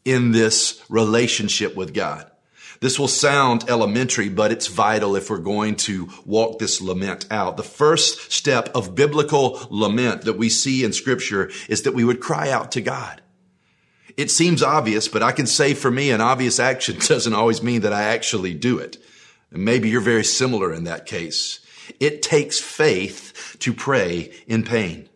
in 0.05 0.31
this 0.31 0.84
relationship 0.89 1.75
with 1.75 1.93
God. 1.93 2.29
This 2.81 2.98
will 2.98 3.08
sound 3.08 3.70
elementary, 3.70 4.27
but 4.27 4.51
it's 4.51 4.65
vital 4.65 5.15
if 5.15 5.29
we're 5.29 5.38
going 5.38 5.75
to 5.77 6.10
walk 6.25 6.58
this 6.58 6.81
lament 6.81 7.27
out. 7.29 7.55
The 7.55 7.63
first 7.63 8.31
step 8.31 8.70
of 8.74 8.96
biblical 8.96 9.60
lament 9.70 10.24
that 10.24 10.38
we 10.38 10.50
see 10.50 10.84
in 10.84 10.91
scripture 10.91 11.51
is 11.70 11.84
that 11.84 11.93
we 11.93 12.03
would 12.03 12.20
cry 12.20 12.50
out 12.50 12.72
to 12.72 12.81
God. 12.81 13.22
It 14.17 14.31
seems 14.31 14.63
obvious, 14.63 15.08
but 15.08 15.22
I 15.22 15.31
can 15.31 15.46
say 15.46 15.75
for 15.75 15.91
me, 15.91 16.10
an 16.10 16.22
obvious 16.22 16.60
action 16.60 16.98
doesn't 17.08 17.34
always 17.34 17.62
mean 17.62 17.81
that 17.81 17.93
I 17.93 18.03
actually 18.03 18.55
do 18.55 18.79
it. 18.79 18.98
And 19.51 19.63
maybe 19.63 19.89
you're 19.89 20.01
very 20.01 20.24
similar 20.24 20.74
in 20.74 20.86
that 20.86 21.05
case. 21.05 21.60
It 22.00 22.24
takes 22.24 22.60
faith 22.60 23.58
to 23.60 23.74
pray 23.74 24.34
in 24.48 24.63
pain. 24.63 25.08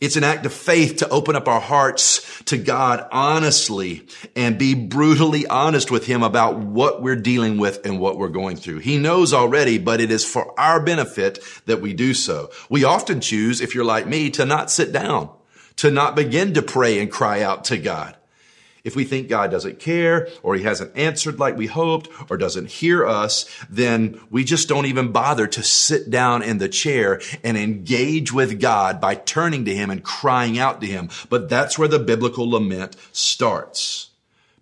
It's 0.00 0.16
an 0.16 0.22
act 0.22 0.46
of 0.46 0.52
faith 0.52 0.98
to 0.98 1.08
open 1.08 1.34
up 1.34 1.48
our 1.48 1.60
hearts 1.60 2.42
to 2.44 2.56
God 2.56 3.06
honestly 3.10 4.06
and 4.36 4.56
be 4.56 4.74
brutally 4.74 5.44
honest 5.48 5.90
with 5.90 6.06
Him 6.06 6.22
about 6.22 6.56
what 6.58 7.02
we're 7.02 7.16
dealing 7.16 7.58
with 7.58 7.84
and 7.84 7.98
what 7.98 8.16
we're 8.16 8.28
going 8.28 8.56
through. 8.56 8.78
He 8.78 8.96
knows 8.96 9.32
already, 9.32 9.78
but 9.78 10.00
it 10.00 10.12
is 10.12 10.24
for 10.24 10.58
our 10.58 10.80
benefit 10.80 11.40
that 11.66 11.80
we 11.80 11.94
do 11.94 12.14
so. 12.14 12.50
We 12.70 12.84
often 12.84 13.20
choose, 13.20 13.60
if 13.60 13.74
you're 13.74 13.84
like 13.84 14.06
me, 14.06 14.30
to 14.30 14.46
not 14.46 14.70
sit 14.70 14.92
down, 14.92 15.30
to 15.76 15.90
not 15.90 16.14
begin 16.14 16.54
to 16.54 16.62
pray 16.62 17.00
and 17.00 17.10
cry 17.10 17.42
out 17.42 17.64
to 17.64 17.76
God. 17.76 18.16
If 18.84 18.96
we 18.96 19.04
think 19.04 19.28
God 19.28 19.50
doesn't 19.50 19.78
care 19.80 20.28
or 20.42 20.54
he 20.54 20.62
hasn't 20.62 20.96
answered 20.96 21.38
like 21.38 21.56
we 21.56 21.66
hoped 21.66 22.08
or 22.30 22.36
doesn't 22.36 22.70
hear 22.70 23.06
us, 23.06 23.44
then 23.68 24.20
we 24.30 24.44
just 24.44 24.68
don't 24.68 24.86
even 24.86 25.12
bother 25.12 25.46
to 25.48 25.62
sit 25.62 26.10
down 26.10 26.42
in 26.42 26.58
the 26.58 26.68
chair 26.68 27.20
and 27.42 27.56
engage 27.56 28.32
with 28.32 28.60
God 28.60 29.00
by 29.00 29.14
turning 29.14 29.64
to 29.64 29.74
him 29.74 29.90
and 29.90 30.02
crying 30.02 30.58
out 30.58 30.80
to 30.80 30.86
him. 30.86 31.10
But 31.28 31.48
that's 31.48 31.78
where 31.78 31.88
the 31.88 31.98
biblical 31.98 32.48
lament 32.48 32.96
starts. 33.12 34.10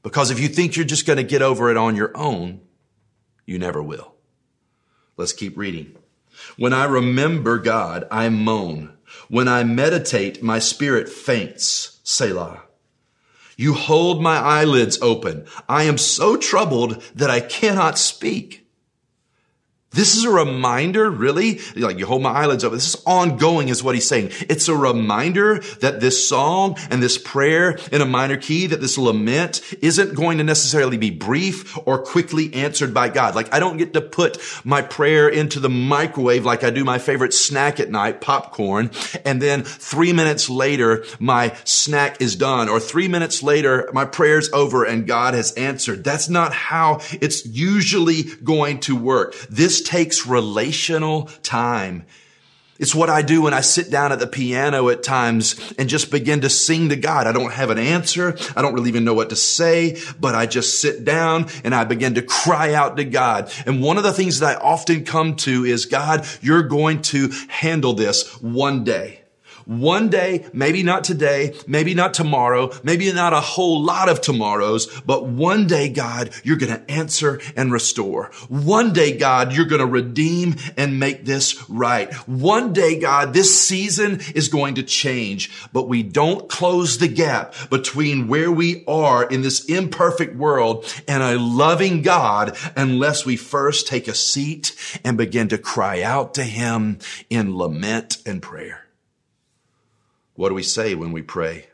Because 0.02 0.30
if 0.30 0.40
you 0.40 0.48
think 0.48 0.76
you're 0.76 0.84
just 0.84 1.06
going 1.06 1.16
to 1.16 1.22
get 1.22 1.42
over 1.42 1.70
it 1.70 1.76
on 1.76 1.96
your 1.96 2.16
own, 2.16 2.60
you 3.44 3.58
never 3.58 3.82
will. 3.82 4.14
Let's 5.16 5.32
keep 5.32 5.56
reading. 5.56 5.96
When 6.56 6.72
I 6.72 6.84
remember 6.84 7.58
God, 7.58 8.06
I 8.10 8.28
moan. 8.28 8.96
When 9.28 9.48
I 9.48 9.64
meditate, 9.64 10.42
my 10.42 10.58
spirit 10.58 11.08
faints. 11.08 12.00
Selah. 12.04 12.65
You 13.56 13.72
hold 13.72 14.22
my 14.22 14.36
eyelids 14.36 14.98
open. 15.00 15.46
I 15.68 15.84
am 15.84 15.96
so 15.96 16.36
troubled 16.36 17.02
that 17.14 17.30
I 17.30 17.40
cannot 17.40 17.98
speak. 17.98 18.65
This 19.96 20.14
is 20.14 20.24
a 20.24 20.30
reminder, 20.30 21.10
really, 21.10 21.60
like 21.74 21.98
you 21.98 22.04
hold 22.04 22.20
my 22.20 22.30
eyelids 22.30 22.64
open. 22.64 22.76
This 22.76 22.94
is 22.94 23.02
ongoing 23.06 23.70
is 23.70 23.82
what 23.82 23.94
he's 23.94 24.06
saying. 24.06 24.30
It's 24.42 24.68
a 24.68 24.76
reminder 24.76 25.60
that 25.80 26.00
this 26.00 26.28
song 26.28 26.76
and 26.90 27.02
this 27.02 27.16
prayer 27.16 27.78
in 27.90 28.02
a 28.02 28.06
minor 28.06 28.36
key, 28.36 28.66
that 28.66 28.82
this 28.82 28.98
lament 28.98 29.62
isn't 29.80 30.14
going 30.14 30.36
to 30.36 30.44
necessarily 30.44 30.98
be 30.98 31.08
brief 31.08 31.78
or 31.86 31.98
quickly 31.98 32.52
answered 32.52 32.92
by 32.92 33.08
God. 33.08 33.34
Like 33.34 33.54
I 33.54 33.58
don't 33.58 33.78
get 33.78 33.94
to 33.94 34.02
put 34.02 34.38
my 34.64 34.82
prayer 34.82 35.30
into 35.30 35.60
the 35.60 35.70
microwave 35.70 36.44
like 36.44 36.62
I 36.62 36.68
do 36.68 36.84
my 36.84 36.98
favorite 36.98 37.32
snack 37.32 37.80
at 37.80 37.90
night, 37.90 38.20
popcorn. 38.20 38.90
And 39.24 39.40
then 39.40 39.62
three 39.62 40.12
minutes 40.12 40.50
later, 40.50 41.06
my 41.18 41.56
snack 41.64 42.20
is 42.20 42.36
done 42.36 42.68
or 42.68 42.80
three 42.80 43.08
minutes 43.08 43.42
later, 43.42 43.88
my 43.94 44.04
prayer's 44.04 44.50
over 44.52 44.84
and 44.84 45.06
God 45.06 45.32
has 45.32 45.52
answered. 45.54 46.04
That's 46.04 46.28
not 46.28 46.52
how 46.52 47.00
it's 47.22 47.46
usually 47.46 48.24
going 48.44 48.80
to 48.80 48.94
work. 48.94 49.34
This 49.48 49.85
takes 49.86 50.26
relational 50.26 51.30
time. 51.42 52.04
It's 52.78 52.94
what 52.94 53.08
I 53.08 53.22
do 53.22 53.42
when 53.42 53.54
I 53.54 53.62
sit 53.62 53.90
down 53.90 54.12
at 54.12 54.18
the 54.18 54.26
piano 54.26 54.90
at 54.90 55.02
times 55.02 55.74
and 55.78 55.88
just 55.88 56.10
begin 56.10 56.42
to 56.42 56.50
sing 56.50 56.90
to 56.90 56.96
God. 56.96 57.26
I 57.26 57.32
don't 57.32 57.52
have 57.52 57.70
an 57.70 57.78
answer. 57.78 58.36
I 58.54 58.60
don't 58.60 58.74
really 58.74 58.90
even 58.90 59.04
know 59.04 59.14
what 59.14 59.30
to 59.30 59.36
say, 59.36 59.98
but 60.20 60.34
I 60.34 60.44
just 60.44 60.80
sit 60.80 61.04
down 61.04 61.46
and 61.64 61.74
I 61.74 61.84
begin 61.84 62.16
to 62.16 62.22
cry 62.22 62.74
out 62.74 62.98
to 62.98 63.04
God. 63.04 63.50
And 63.64 63.82
one 63.82 63.96
of 63.96 64.02
the 64.02 64.12
things 64.12 64.40
that 64.40 64.58
I 64.58 64.60
often 64.60 65.04
come 65.04 65.36
to 65.36 65.64
is, 65.64 65.86
God, 65.86 66.26
you're 66.42 66.64
going 66.64 67.00
to 67.02 67.30
handle 67.48 67.94
this 67.94 68.42
one 68.42 68.84
day. 68.84 69.22
One 69.66 70.10
day, 70.10 70.46
maybe 70.52 70.84
not 70.84 71.02
today, 71.02 71.52
maybe 71.66 71.92
not 71.92 72.14
tomorrow, 72.14 72.70
maybe 72.84 73.12
not 73.12 73.32
a 73.32 73.40
whole 73.40 73.82
lot 73.82 74.08
of 74.08 74.20
tomorrows, 74.20 74.86
but 75.00 75.26
one 75.26 75.66
day, 75.66 75.88
God, 75.88 76.30
you're 76.44 76.56
going 76.56 76.72
to 76.72 76.88
answer 76.88 77.40
and 77.56 77.72
restore. 77.72 78.30
One 78.48 78.92
day, 78.92 79.18
God, 79.18 79.52
you're 79.52 79.66
going 79.66 79.80
to 79.80 79.86
redeem 79.86 80.54
and 80.76 81.00
make 81.00 81.24
this 81.24 81.68
right. 81.68 82.14
One 82.28 82.72
day, 82.72 83.00
God, 83.00 83.34
this 83.34 83.60
season 83.60 84.20
is 84.36 84.48
going 84.48 84.76
to 84.76 84.84
change, 84.84 85.50
but 85.72 85.88
we 85.88 86.04
don't 86.04 86.48
close 86.48 86.98
the 86.98 87.08
gap 87.08 87.52
between 87.68 88.28
where 88.28 88.52
we 88.52 88.84
are 88.86 89.24
in 89.24 89.42
this 89.42 89.64
imperfect 89.64 90.36
world 90.36 90.84
and 91.08 91.24
a 91.24 91.40
loving 91.40 92.02
God 92.02 92.56
unless 92.76 93.26
we 93.26 93.34
first 93.34 93.88
take 93.88 94.06
a 94.06 94.14
seat 94.14 94.76
and 95.02 95.18
begin 95.18 95.48
to 95.48 95.58
cry 95.58 96.02
out 96.02 96.34
to 96.34 96.44
him 96.44 97.00
in 97.28 97.58
lament 97.58 98.18
and 98.24 98.40
prayer. 98.40 98.85
What 100.36 100.50
do 100.50 100.54
we 100.54 100.62
say 100.62 100.94
when 100.94 101.12
we 101.12 101.22
pray? 101.22 101.68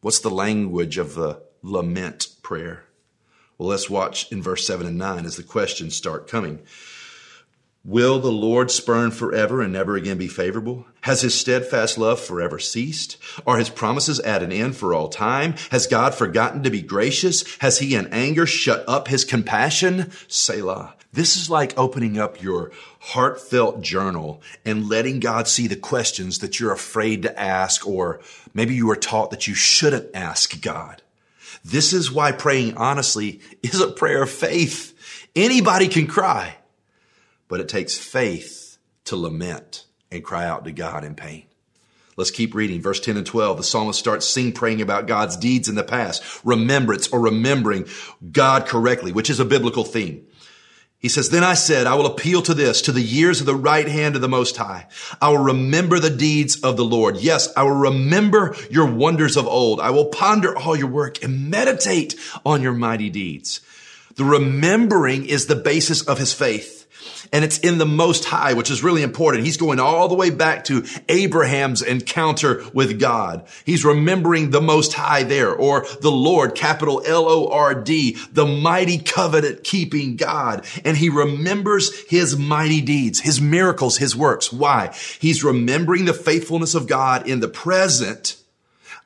What's 0.00 0.20
the 0.20 0.30
language 0.30 0.98
of 0.98 1.14
the 1.14 1.42
lament 1.62 2.28
prayer? 2.42 2.84
Well, 3.58 3.68
let's 3.68 3.90
watch 3.90 4.30
in 4.30 4.40
verse 4.40 4.66
7 4.66 4.86
and 4.86 4.96
9 4.96 5.26
as 5.26 5.36
the 5.36 5.42
questions 5.42 5.96
start 5.96 6.28
coming. 6.28 6.62
Will 7.84 8.20
the 8.20 8.30
Lord 8.30 8.70
spurn 8.70 9.10
forever 9.10 9.60
and 9.60 9.72
never 9.72 9.96
again 9.96 10.16
be 10.16 10.28
favorable? 10.28 10.86
Has 11.00 11.22
his 11.22 11.34
steadfast 11.34 11.98
love 11.98 12.20
forever 12.20 12.60
ceased? 12.60 13.16
Are 13.44 13.58
his 13.58 13.70
promises 13.70 14.20
at 14.20 14.40
an 14.40 14.52
end 14.52 14.76
for 14.76 14.94
all 14.94 15.08
time? 15.08 15.54
Has 15.72 15.88
God 15.88 16.14
forgotten 16.14 16.62
to 16.62 16.70
be 16.70 16.80
gracious? 16.80 17.44
Has 17.58 17.80
he 17.80 17.96
in 17.96 18.06
anger 18.12 18.46
shut 18.46 18.84
up 18.86 19.08
his 19.08 19.24
compassion? 19.24 20.12
Selah. 20.28 20.94
This 21.12 21.36
is 21.36 21.50
like 21.50 21.76
opening 21.76 22.20
up 22.20 22.40
your 22.40 22.70
heartfelt 23.00 23.82
journal 23.82 24.40
and 24.64 24.88
letting 24.88 25.18
God 25.18 25.48
see 25.48 25.66
the 25.66 25.74
questions 25.74 26.38
that 26.38 26.60
you're 26.60 26.72
afraid 26.72 27.22
to 27.22 27.38
ask, 27.38 27.84
or 27.84 28.20
maybe 28.54 28.76
you 28.76 28.86
were 28.86 28.94
taught 28.94 29.32
that 29.32 29.48
you 29.48 29.54
shouldn't 29.54 30.14
ask 30.14 30.62
God. 30.62 31.02
This 31.64 31.92
is 31.92 32.12
why 32.12 32.30
praying 32.30 32.76
honestly 32.76 33.40
is 33.60 33.80
a 33.80 33.90
prayer 33.90 34.22
of 34.22 34.30
faith. 34.30 35.28
Anybody 35.34 35.88
can 35.88 36.06
cry, 36.06 36.54
but 37.52 37.60
it 37.60 37.68
takes 37.68 37.98
faith 37.98 38.78
to 39.04 39.14
lament 39.14 39.84
and 40.10 40.24
cry 40.24 40.46
out 40.46 40.64
to 40.64 40.72
God 40.72 41.04
in 41.04 41.14
pain. 41.14 41.44
Let's 42.16 42.30
keep 42.30 42.54
reading. 42.54 42.80
Verse 42.80 42.98
10 42.98 43.18
and 43.18 43.26
12. 43.26 43.58
The 43.58 43.62
psalmist 43.62 43.98
starts 43.98 44.26
sing 44.26 44.52
praying 44.52 44.80
about 44.80 45.06
God's 45.06 45.36
deeds 45.36 45.68
in 45.68 45.74
the 45.74 45.84
past, 45.84 46.22
remembrance 46.46 47.08
or 47.08 47.20
remembering 47.20 47.88
God 48.32 48.64
correctly, 48.64 49.12
which 49.12 49.28
is 49.28 49.38
a 49.38 49.44
biblical 49.44 49.84
theme. 49.84 50.26
He 50.98 51.10
says, 51.10 51.28
Then 51.28 51.44
I 51.44 51.52
said, 51.52 51.86
I 51.86 51.94
will 51.94 52.06
appeal 52.06 52.40
to 52.40 52.54
this, 52.54 52.80
to 52.80 52.92
the 52.92 53.02
years 53.02 53.40
of 53.40 53.46
the 53.46 53.54
right 53.54 53.86
hand 53.86 54.14
of 54.14 54.22
the 54.22 54.30
Most 54.30 54.56
High. 54.56 54.86
I 55.20 55.28
will 55.28 55.44
remember 55.44 55.98
the 55.98 56.08
deeds 56.08 56.58
of 56.62 56.78
the 56.78 56.86
Lord. 56.86 57.18
Yes, 57.18 57.52
I 57.54 57.64
will 57.64 57.72
remember 57.72 58.56
your 58.70 58.90
wonders 58.90 59.36
of 59.36 59.46
old. 59.46 59.78
I 59.78 59.90
will 59.90 60.06
ponder 60.06 60.56
all 60.56 60.74
your 60.74 60.88
work 60.88 61.22
and 61.22 61.50
meditate 61.50 62.14
on 62.46 62.62
your 62.62 62.72
mighty 62.72 63.10
deeds. 63.10 63.60
The 64.16 64.24
remembering 64.24 65.26
is 65.26 65.44
the 65.44 65.54
basis 65.54 66.00
of 66.00 66.16
his 66.16 66.32
faith 66.32 66.81
and 67.32 67.44
it's 67.44 67.58
in 67.58 67.78
the 67.78 67.86
most 67.86 68.26
high, 68.26 68.52
which 68.52 68.70
is 68.70 68.82
really 68.82 69.02
important. 69.02 69.44
He's 69.44 69.56
going 69.56 69.80
all 69.80 70.08
the 70.08 70.14
way 70.14 70.30
back 70.30 70.64
to 70.64 70.84
Abraham's 71.08 71.82
encounter 71.82 72.62
with 72.74 73.00
God. 73.00 73.46
He's 73.64 73.84
remembering 73.84 74.50
the 74.50 74.60
most 74.60 74.92
high 74.92 75.22
there 75.22 75.54
or 75.54 75.86
the 76.00 76.10
Lord, 76.10 76.54
capital 76.54 77.02
L-O-R-D, 77.06 78.18
the 78.32 78.46
mighty 78.46 78.98
covenant 78.98 79.64
keeping 79.64 80.16
God. 80.16 80.66
And 80.84 80.96
he 80.96 81.08
remembers 81.08 82.08
his 82.08 82.36
mighty 82.36 82.80
deeds, 82.80 83.20
his 83.20 83.40
miracles, 83.40 83.96
his 83.96 84.14
works. 84.16 84.52
Why? 84.52 84.94
He's 85.18 85.42
remembering 85.42 86.04
the 86.04 86.14
faithfulness 86.14 86.74
of 86.74 86.86
God 86.86 87.28
in 87.28 87.40
the 87.40 87.48
present. 87.48 88.36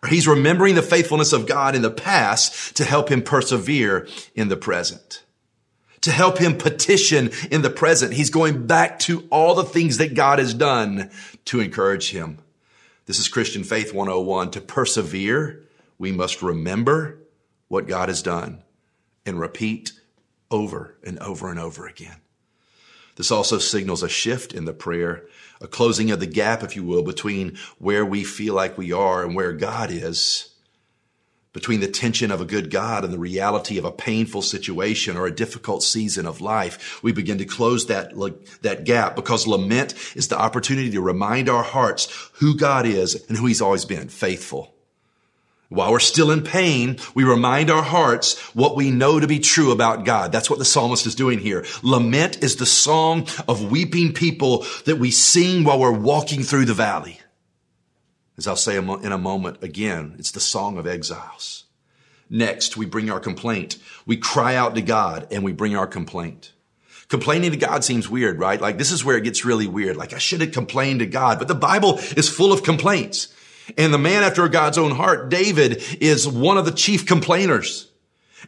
He's 0.09 0.29
remembering 0.29 0.75
the 0.75 0.83
faithfulness 0.83 1.33
of 1.33 1.47
God 1.47 1.75
in 1.75 1.83
the 1.83 1.91
past 1.91 2.77
to 2.77 2.85
help 2.85 3.09
him 3.09 3.23
persevere 3.23 4.07
in 4.35 4.49
the 4.49 4.57
present 4.57 5.23
to 6.07 6.13
help 6.13 6.39
him 6.39 6.57
petition 6.57 7.31
in 7.51 7.63
the 7.63 7.71
present. 7.71 8.13
He's 8.13 8.31
going 8.31 8.67
back 8.67 9.01
to 9.01 9.27
all 9.29 9.55
the 9.57 9.65
things 9.65 9.99
that 9.99 10.15
God 10.15 10.39
has 10.39 10.55
done 10.55 11.11
to 11.47 11.61
encourage 11.61 12.11
him. 12.11 12.39
This 13.07 13.19
is 13.19 13.29
Christian 13.29 13.65
Faith 13.65 13.93
101. 13.93 14.53
To 14.53 14.61
persevere, 14.61 15.65
we 15.99 16.13
must 16.13 16.43
remember 16.43 17.19
what 17.67 17.89
God 17.89 18.09
has 18.09 18.23
done 18.23 18.63
and 19.27 19.41
repeat 19.41 19.93
over 20.49 20.97
and 21.03 21.19
over 21.19 21.51
and 21.51 21.59
over 21.59 21.89
again. 21.89 22.21
This 23.17 23.33
also 23.33 23.59
signals 23.59 24.05
a 24.05 24.09
shift 24.09 24.53
in 24.53 24.65
the 24.65 24.73
prayer, 24.73 25.27
a 25.61 25.67
closing 25.67 26.13
of 26.13 26.21
the 26.21 26.27
gap, 26.27 26.63
if 26.63 26.77
you 26.77 26.85
will, 26.85 27.03
between 27.03 27.59
where 27.79 28.07
we 28.07 28.23
feel 28.23 28.55
like 28.55 28.79
we 28.79 28.93
are 28.93 29.25
and 29.25 29.35
where 29.35 29.53
God 29.53 29.91
is. 29.91 30.55
Between 31.57 31.81
the 31.81 31.89
tension 31.89 32.31
of 32.31 32.43
a 32.43 32.45
good 32.45 32.71
God 32.71 33.03
and 33.03 33.15
the 33.15 33.19
reality 33.19 33.79
of 33.79 33.87
a 33.87 33.91
painful 33.91 34.43
situation 34.43 35.17
or 35.17 35.27
a 35.27 35.35
difficult 35.35 35.83
season 35.83 36.27
of 36.27 36.43
life, 36.43 37.03
we 37.03 37.13
begin 37.13 37.39
to 37.39 37.47
close 37.47 37.87
that, 37.87 38.13
that 38.61 38.85
gap 38.85 39.17
because 39.17 39.47
lament 39.47 39.95
is 40.15 40.29
the 40.29 40.39
opportunity 40.39 40.91
to 40.91 41.01
remind 41.01 41.49
our 41.49 41.63
hearts 41.63 42.31
who 42.35 42.59
God 42.59 42.85
is 42.85 43.25
and 43.31 43.39
who 43.39 43.47
he's 43.47 43.63
always 43.63 43.87
been, 43.87 44.11
faithful. 44.11 44.75
While 45.71 45.93
we're 45.93 45.99
still 45.99 46.31
in 46.31 46.43
pain, 46.43 46.99
we 47.15 47.25
remind 47.25 47.71
our 47.71 47.83
hearts 47.83 48.39
what 48.55 48.77
we 48.77 48.91
know 48.91 49.19
to 49.19 49.27
be 49.27 49.39
true 49.39 49.73
about 49.73 50.05
God. 50.05 50.33
That's 50.33 50.51
what 50.51 50.59
the 50.59 50.65
psalmist 50.67 51.07
is 51.07 51.15
doing 51.15 51.39
here. 51.39 51.65
Lament 51.83 52.45
is 52.45 52.57
the 52.57 52.67
song 52.67 53.29
of 53.49 53.71
weeping 53.71 54.13
people 54.13 54.67
that 54.85 54.99
we 54.99 55.11
sing 55.11 55.65
while 55.65 55.81
we're 55.81 55.91
walking 55.91 56.43
through 56.43 56.67
the 56.67 56.75
valley. 56.75 57.19
As 58.39 58.47
I'll 58.47 58.57
say 58.57 58.77
in 58.77 59.13
a 59.13 59.19
moment 59.19 59.63
again, 59.63 60.15
it's 60.19 60.31
the 60.31 60.41
song 60.41 60.77
of 60.77 60.87
exiles. 60.87 61.65
Next, 62.29 62.77
we 62.77 62.87
bring 62.87 63.11
our 63.11 63.21
complaint. 63.21 63.79
We 64.05 64.17
cry 64.17 64.57
out 64.57 64.75
to 64.75 64.83
God 64.83 65.29
and 65.31 65.45
we 65.45 65.53
bring 65.53 65.77
our 65.77 65.87
complaint. 65.87 66.53
Complaining 67.09 67.53
to 67.53 67.57
God 67.57 67.85
seems 67.85 68.09
weird, 68.09 68.39
right? 68.41 68.61
Like 68.61 68.79
this 68.79 68.91
is 68.91 69.05
where 69.05 69.17
it 69.17 69.25
gets 69.25 69.45
really 69.45 69.69
weird. 69.69 69.97
Like 69.97 70.13
I 70.13 70.19
should 70.19 70.41
have 70.41 70.53
complained 70.53 71.01
to 71.01 71.07
God, 71.07 71.39
but 71.39 71.49
the 71.49 71.55
Bible 71.55 71.99
is 72.17 72.29
full 72.29 72.53
of 72.53 72.65
complaints. 72.65 73.33
And 73.79 73.95
the 73.95 73.99
man 73.99 74.23
after 74.23 74.49
God's 74.49 74.79
own 74.79 74.93
heart, 74.93 75.29
David, 75.29 75.83
is 76.01 76.27
one 76.27 76.59
of 76.59 76.65
the 76.65 76.73
chief 76.73 77.07
complainers. 77.07 77.91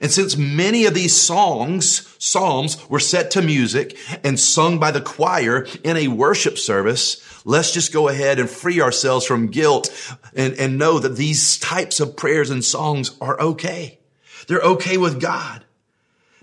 And 0.01 0.11
since 0.11 0.37
many 0.37 0.87
of 0.87 0.95
these 0.95 1.15
songs, 1.15 2.15
psalms 2.19 2.89
were 2.89 3.01
set 3.01 3.33
to 3.33 3.43
music 3.43 3.97
and 4.23 4.39
sung 4.39 4.79
by 4.79 4.91
the 4.91 5.01
choir 5.01 5.67
in 5.83 5.97
a 5.97 6.09
worship 6.09 6.59
service, 6.59 7.23
let's 7.49 7.73
just 7.73 7.95
go 7.95 8.09
ahead 8.09 8.39
and 8.39 8.49
free 8.49 8.81
ourselves 8.81 9.25
from 9.25 9.47
guilt 9.47 9.91
and, 10.37 10.53
and 10.55 10.77
know 10.77 10.99
that 10.99 11.17
these 11.17 11.59
types 11.59 11.99
of 11.99 12.15
prayers 12.15 12.51
and 12.51 12.63
songs 12.63 13.17
are 13.23 13.41
okay. 13.41 13.99
They're 14.47 14.61
okay 14.61 14.99
with 14.99 15.19
God. 15.19 15.65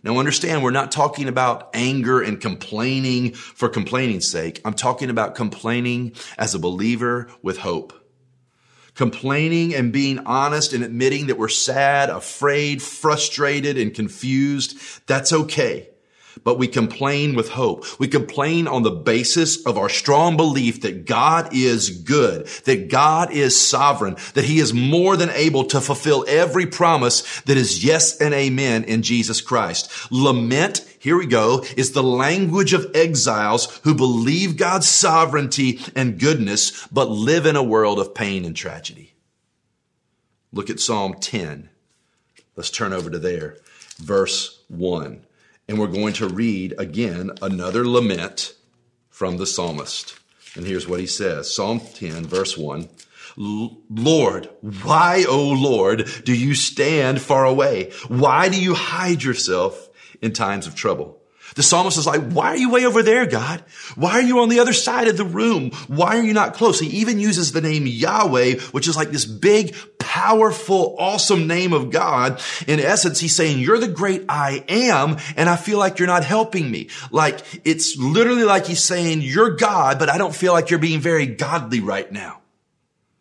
Now 0.02 0.18
understand, 0.18 0.64
we're 0.64 0.72
not 0.72 0.92
talking 0.92 1.28
about 1.28 1.70
anger 1.76 2.22
and 2.22 2.42
complaining 2.42 3.34
for 3.34 3.70
complaining's 3.70 4.28
sake. 4.28 4.60
I'm 4.66 4.74
talking 4.74 5.12
about 5.12 5.36
complaining 5.36 6.14
as 6.40 6.56
a 6.56 6.60
believer 6.60 7.30
with 7.42 7.60
hope 7.60 7.94
complaining 8.96 9.76
and 9.76 9.92
being 9.92 10.20
honest 10.20 10.72
and 10.72 10.82
admitting 10.82 11.28
that 11.28 11.38
we're 11.38 11.50
sad, 11.50 12.10
afraid, 12.10 12.82
frustrated, 12.82 13.78
and 13.78 13.94
confused, 13.94 14.78
that's 15.06 15.34
okay. 15.34 15.90
But 16.44 16.58
we 16.58 16.68
complain 16.68 17.36
with 17.36 17.50
hope. 17.50 18.00
We 18.00 18.08
complain 18.08 18.68
on 18.68 18.84
the 18.84 18.92
basis 18.92 19.66
of 19.66 19.78
our 19.78 19.90
strong 19.90 20.38
belief 20.38 20.82
that 20.82 21.06
God 21.06 21.54
is 21.54 21.90
good, 21.90 22.48
that 22.66 22.90
God 22.90 23.32
is 23.32 23.60
sovereign, 23.60 24.18
that 24.34 24.46
he 24.46 24.60
is 24.60 24.74
more 24.74 25.16
than 25.18 25.30
able 25.30 25.64
to 25.66 25.82
fulfill 25.82 26.26
every 26.28 26.66
promise 26.66 27.42
that 27.42 27.58
is 27.58 27.84
yes 27.84 28.20
and 28.20 28.34
amen 28.34 28.84
in 28.84 29.02
Jesus 29.02 29.42
Christ. 29.42 29.90
Lament 30.12 30.86
here 31.06 31.20
we 31.20 31.28
go, 31.28 31.64
is 31.78 31.92
the 31.92 32.02
language 32.02 32.74
of 32.74 32.90
exiles 32.96 33.80
who 33.84 33.94
believe 33.94 34.58
God's 34.58 34.88
sovereignty 34.88 35.80
and 35.96 36.20
goodness, 36.20 36.88
but 36.88 37.12
live 37.12 37.46
in 37.46 37.56
a 37.56 37.62
world 37.62 38.00
of 38.00 38.16
pain 38.16 38.44
and 38.44 38.56
tragedy. 38.56 39.14
Look 40.52 40.72
at 40.72 40.80
Psalm 40.80 41.14
10. 41.20 41.70
Let's 42.56 42.72
turn 42.72 42.92
over 42.92 43.12
to 43.12 43.20
there. 43.20 43.58
Verse 43.98 44.64
1. 44.70 45.24
And 45.68 45.80
we're 45.80 45.88
going 45.88 46.14
to 46.14 46.28
read 46.28 46.76
again 46.78 47.32
another 47.42 47.88
lament 47.88 48.54
from 49.10 49.38
the 49.38 49.48
psalmist. 49.48 50.18
And 50.56 50.66
here's 50.66 50.88
what 50.88 51.00
he 51.00 51.08
says 51.08 51.54
Psalm 51.54 51.80
10, 51.80 52.26
verse 52.26 52.58
1. 52.58 52.90
Lord, 53.38 54.50
why, 54.62 55.26
O 55.28 55.50
Lord, 55.50 56.10
do 56.24 56.34
you 56.34 56.56
stand 56.56 57.22
far 57.22 57.44
away? 57.44 57.92
Why 58.08 58.48
do 58.48 58.62
you 58.62 58.74
hide 58.74 59.24
yourself 59.24 59.90
in 60.22 60.34
times 60.34 60.68
of 60.68 60.76
trouble. 60.76 61.22
The 61.56 61.64
psalmist 61.64 61.98
is 61.98 62.08
like, 62.08 62.32
why 62.32 62.48
are 62.48 62.58
you 62.58 62.72
way 62.72 62.86
over 62.86 63.04
there, 63.04 63.26
God? 63.26 63.64
Why 63.96 64.14
are 64.14 64.22
you 64.22 64.40
on 64.40 64.50
the 64.50 64.60
other 64.60 64.74
side 64.74 65.08
of 65.08 65.16
the 65.16 65.24
room? 65.24 65.72
Why 65.88 66.18
are 66.18 66.24
you 66.24 66.34
not 66.34 66.56
close? 66.56 66.80
He 66.80 66.88
even 66.98 67.20
uses 67.20 67.52
the 67.52 67.62
name 67.62 67.88
Yahweh, 67.88 68.60
which 68.72 68.88
is 68.88 68.98
like 68.98 69.12
this 69.12 69.26
big, 69.26 69.76
powerful, 70.16 70.96
awesome 70.98 71.46
name 71.46 71.74
of 71.74 71.92
God. 71.92 72.42
In 72.68 72.80
essence, 72.80 73.20
he's 73.20 73.36
saying, 73.36 73.60
you're 73.60 73.80
the 73.80 73.90
great 73.90 74.24
I 74.30 74.64
am, 74.70 75.18
and 75.36 75.50
I 75.50 75.58
feel 75.58 75.78
like 75.78 76.00
you're 76.00 76.08
not 76.08 76.24
helping 76.24 76.72
me. 76.72 76.88
Like, 77.12 77.42
it's 77.66 77.98
literally 77.98 78.46
like 78.46 78.66
he's 78.66 78.82
saying, 78.82 79.24
you're 79.24 79.58
God, 79.58 80.00
but 80.00 80.08
I 80.08 80.18
don't 80.18 80.34
feel 80.34 80.54
like 80.54 80.70
you're 80.70 80.80
being 80.80 81.02
very 81.02 81.26
godly 81.26 81.82
right 81.82 82.10
now. 82.10 82.40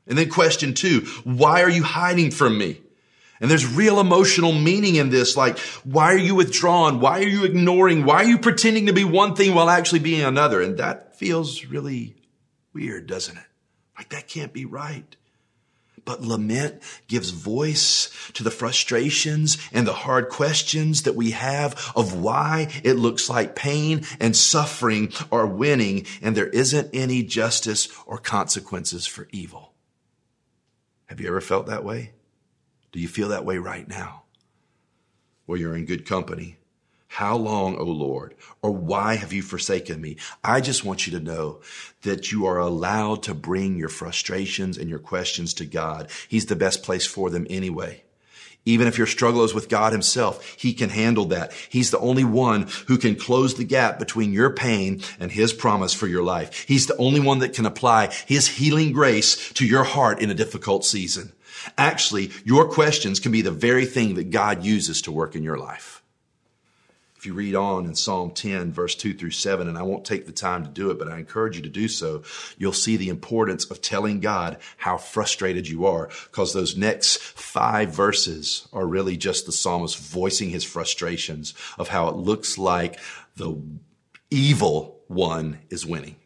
And 0.06 0.16
then 0.16 0.30
question 0.30 0.72
two, 0.72 1.00
why 1.24 1.62
are 1.62 1.68
you 1.68 1.82
hiding 1.82 2.30
from 2.30 2.56
me? 2.56 2.80
And 3.40 3.50
there's 3.50 3.66
real 3.66 3.98
emotional 3.98 4.52
meaning 4.52 4.94
in 4.94 5.10
this. 5.10 5.36
Like, 5.36 5.58
why 5.82 6.12
are 6.12 6.18
you 6.18 6.36
withdrawn? 6.36 7.00
Why 7.00 7.18
are 7.18 7.28
you 7.28 7.42
ignoring? 7.42 8.04
Why 8.04 8.18
are 8.18 8.28
you 8.28 8.38
pretending 8.38 8.86
to 8.86 8.92
be 8.92 9.02
one 9.02 9.34
thing 9.34 9.52
while 9.56 9.68
actually 9.68 9.98
being 9.98 10.22
another? 10.22 10.62
And 10.62 10.78
that 10.78 11.16
feels 11.16 11.64
really 11.64 12.14
weird, 12.72 13.08
doesn't 13.08 13.36
it? 13.36 13.46
Like 13.98 14.10
that 14.10 14.28
can't 14.28 14.52
be 14.52 14.64
right. 14.64 15.16
But 16.04 16.22
lament 16.22 16.82
gives 17.08 17.30
voice 17.30 18.10
to 18.34 18.42
the 18.42 18.50
frustrations 18.50 19.56
and 19.72 19.86
the 19.86 19.92
hard 19.92 20.28
questions 20.28 21.02
that 21.02 21.14
we 21.14 21.30
have 21.30 21.92
of 21.96 22.20
why 22.20 22.68
it 22.82 22.94
looks 22.94 23.30
like 23.30 23.56
pain 23.56 24.04
and 24.20 24.36
suffering 24.36 25.12
are 25.32 25.46
winning 25.46 26.06
and 26.20 26.36
there 26.36 26.48
isn't 26.48 26.90
any 26.92 27.22
justice 27.22 27.88
or 28.06 28.18
consequences 28.18 29.06
for 29.06 29.28
evil. 29.32 29.72
Have 31.06 31.20
you 31.20 31.28
ever 31.28 31.40
felt 31.40 31.66
that 31.66 31.84
way? 31.84 32.12
Do 32.92 33.00
you 33.00 33.08
feel 33.08 33.28
that 33.28 33.44
way 33.44 33.58
right 33.58 33.88
now? 33.88 34.24
Well, 35.46 35.58
you're 35.58 35.76
in 35.76 35.84
good 35.84 36.06
company. 36.06 36.58
How 37.14 37.36
long, 37.36 37.76
O 37.76 37.84
Lord? 37.84 38.34
Or 38.60 38.72
why 38.72 39.14
have 39.14 39.32
you 39.32 39.40
forsaken 39.40 40.00
me? 40.00 40.16
I 40.42 40.60
just 40.60 40.84
want 40.84 41.06
you 41.06 41.16
to 41.16 41.24
know 41.24 41.60
that 42.02 42.32
you 42.32 42.44
are 42.44 42.58
allowed 42.58 43.22
to 43.22 43.34
bring 43.34 43.76
your 43.78 43.88
frustrations 43.88 44.76
and 44.76 44.90
your 44.90 44.98
questions 44.98 45.54
to 45.54 45.64
God. 45.64 46.10
He's 46.28 46.46
the 46.46 46.56
best 46.56 46.82
place 46.82 47.06
for 47.06 47.30
them 47.30 47.46
anyway. 47.48 48.02
Even 48.64 48.88
if 48.88 48.98
your 48.98 49.06
struggle 49.06 49.44
is 49.44 49.54
with 49.54 49.68
God 49.68 49.92
himself, 49.92 50.56
he 50.58 50.72
can 50.72 50.90
handle 50.90 51.26
that. 51.26 51.52
He's 51.68 51.92
the 51.92 52.00
only 52.00 52.24
one 52.24 52.66
who 52.88 52.98
can 52.98 53.14
close 53.14 53.54
the 53.54 53.62
gap 53.62 54.00
between 54.00 54.32
your 54.32 54.50
pain 54.50 55.00
and 55.20 55.30
his 55.30 55.52
promise 55.52 55.94
for 55.94 56.08
your 56.08 56.24
life. 56.24 56.64
He's 56.66 56.88
the 56.88 56.96
only 56.96 57.20
one 57.20 57.38
that 57.38 57.54
can 57.54 57.64
apply 57.64 58.12
his 58.26 58.48
healing 58.48 58.92
grace 58.92 59.52
to 59.52 59.64
your 59.64 59.84
heart 59.84 60.20
in 60.20 60.30
a 60.30 60.34
difficult 60.34 60.84
season. 60.84 61.32
Actually, 61.78 62.32
your 62.44 62.68
questions 62.68 63.20
can 63.20 63.30
be 63.30 63.42
the 63.42 63.52
very 63.52 63.86
thing 63.86 64.16
that 64.16 64.30
God 64.30 64.64
uses 64.64 65.00
to 65.02 65.12
work 65.12 65.36
in 65.36 65.44
your 65.44 65.58
life. 65.58 66.00
If 67.24 67.28
you 67.28 67.32
read 67.32 67.54
on 67.54 67.86
in 67.86 67.94
Psalm 67.94 68.32
10, 68.32 68.70
verse 68.70 68.94
2 68.94 69.14
through 69.14 69.30
7, 69.30 69.66
and 69.66 69.78
I 69.78 69.82
won't 69.82 70.04
take 70.04 70.26
the 70.26 70.30
time 70.32 70.62
to 70.62 70.68
do 70.68 70.90
it, 70.90 70.98
but 70.98 71.08
I 71.08 71.16
encourage 71.16 71.56
you 71.56 71.62
to 71.62 71.70
do 71.70 71.88
so, 71.88 72.22
you'll 72.58 72.74
see 72.74 72.98
the 72.98 73.08
importance 73.08 73.64
of 73.70 73.80
telling 73.80 74.20
God 74.20 74.58
how 74.76 74.98
frustrated 74.98 75.66
you 75.66 75.86
are, 75.86 76.10
because 76.24 76.52
those 76.52 76.76
next 76.76 77.16
five 77.16 77.88
verses 77.88 78.68
are 78.74 78.86
really 78.86 79.16
just 79.16 79.46
the 79.46 79.52
psalmist 79.52 79.96
voicing 79.96 80.50
his 80.50 80.64
frustrations 80.64 81.54
of 81.78 81.88
how 81.88 82.08
it 82.08 82.16
looks 82.16 82.58
like 82.58 83.00
the 83.36 83.58
evil 84.30 85.00
one 85.08 85.60
is 85.70 85.86
winning. 85.86 86.16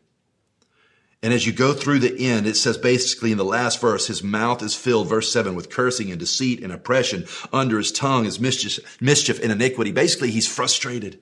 And 1.23 1.33
as 1.33 1.47
you 1.47 1.53
go 1.53 1.73
through 1.73 1.99
the 1.99 2.29
end, 2.29 2.47
it 2.47 2.57
says 2.57 2.79
basically 2.79 3.33
in 3.33 3.39
the 3.39 3.45
last 3.45 3.81
verse, 3.81 4.07
his 4.07 4.23
mouth 4.23 4.63
is 4.63 4.77
filled, 4.77 5.09
verse 5.09 5.33
seven, 5.33 5.57
with 5.57 5.71
cursing 5.71 6.11
and 6.11 6.21
deceit 6.21 6.63
and 6.63 6.73
oppression. 6.73 7.27
Under 7.53 7.79
his 7.79 7.91
tongue 7.91 8.25
is 8.25 8.39
mischief, 8.39 9.01
mischief 9.01 9.43
and 9.43 9.51
iniquity. 9.51 9.91
Basically, 9.91 10.31
he's 10.31 10.47
frustrated. 10.47 11.19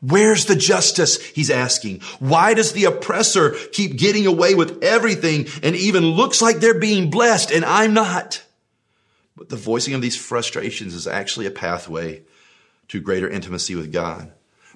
Where's 0.00 0.46
the 0.46 0.56
justice? 0.56 1.24
He's 1.24 1.48
asking. 1.48 2.00
Why 2.18 2.54
does 2.54 2.72
the 2.72 2.84
oppressor 2.84 3.52
keep 3.72 3.96
getting 3.96 4.26
away 4.26 4.54
with 4.54 4.82
everything 4.82 5.46
and 5.62 5.76
even 5.76 6.04
looks 6.04 6.42
like 6.42 6.56
they're 6.56 6.78
being 6.78 7.08
blessed 7.08 7.52
and 7.52 7.64
I'm 7.64 7.94
not? 7.94 8.44
But 9.36 9.48
the 9.48 9.56
voicing 9.56 9.94
of 9.94 10.02
these 10.02 10.16
frustrations 10.16 10.92
is 10.92 11.06
actually 11.06 11.46
a 11.46 11.52
pathway 11.52 12.22
to 12.88 13.00
greater 13.00 13.28
intimacy 13.28 13.76
with 13.76 13.92
God. 13.92 14.32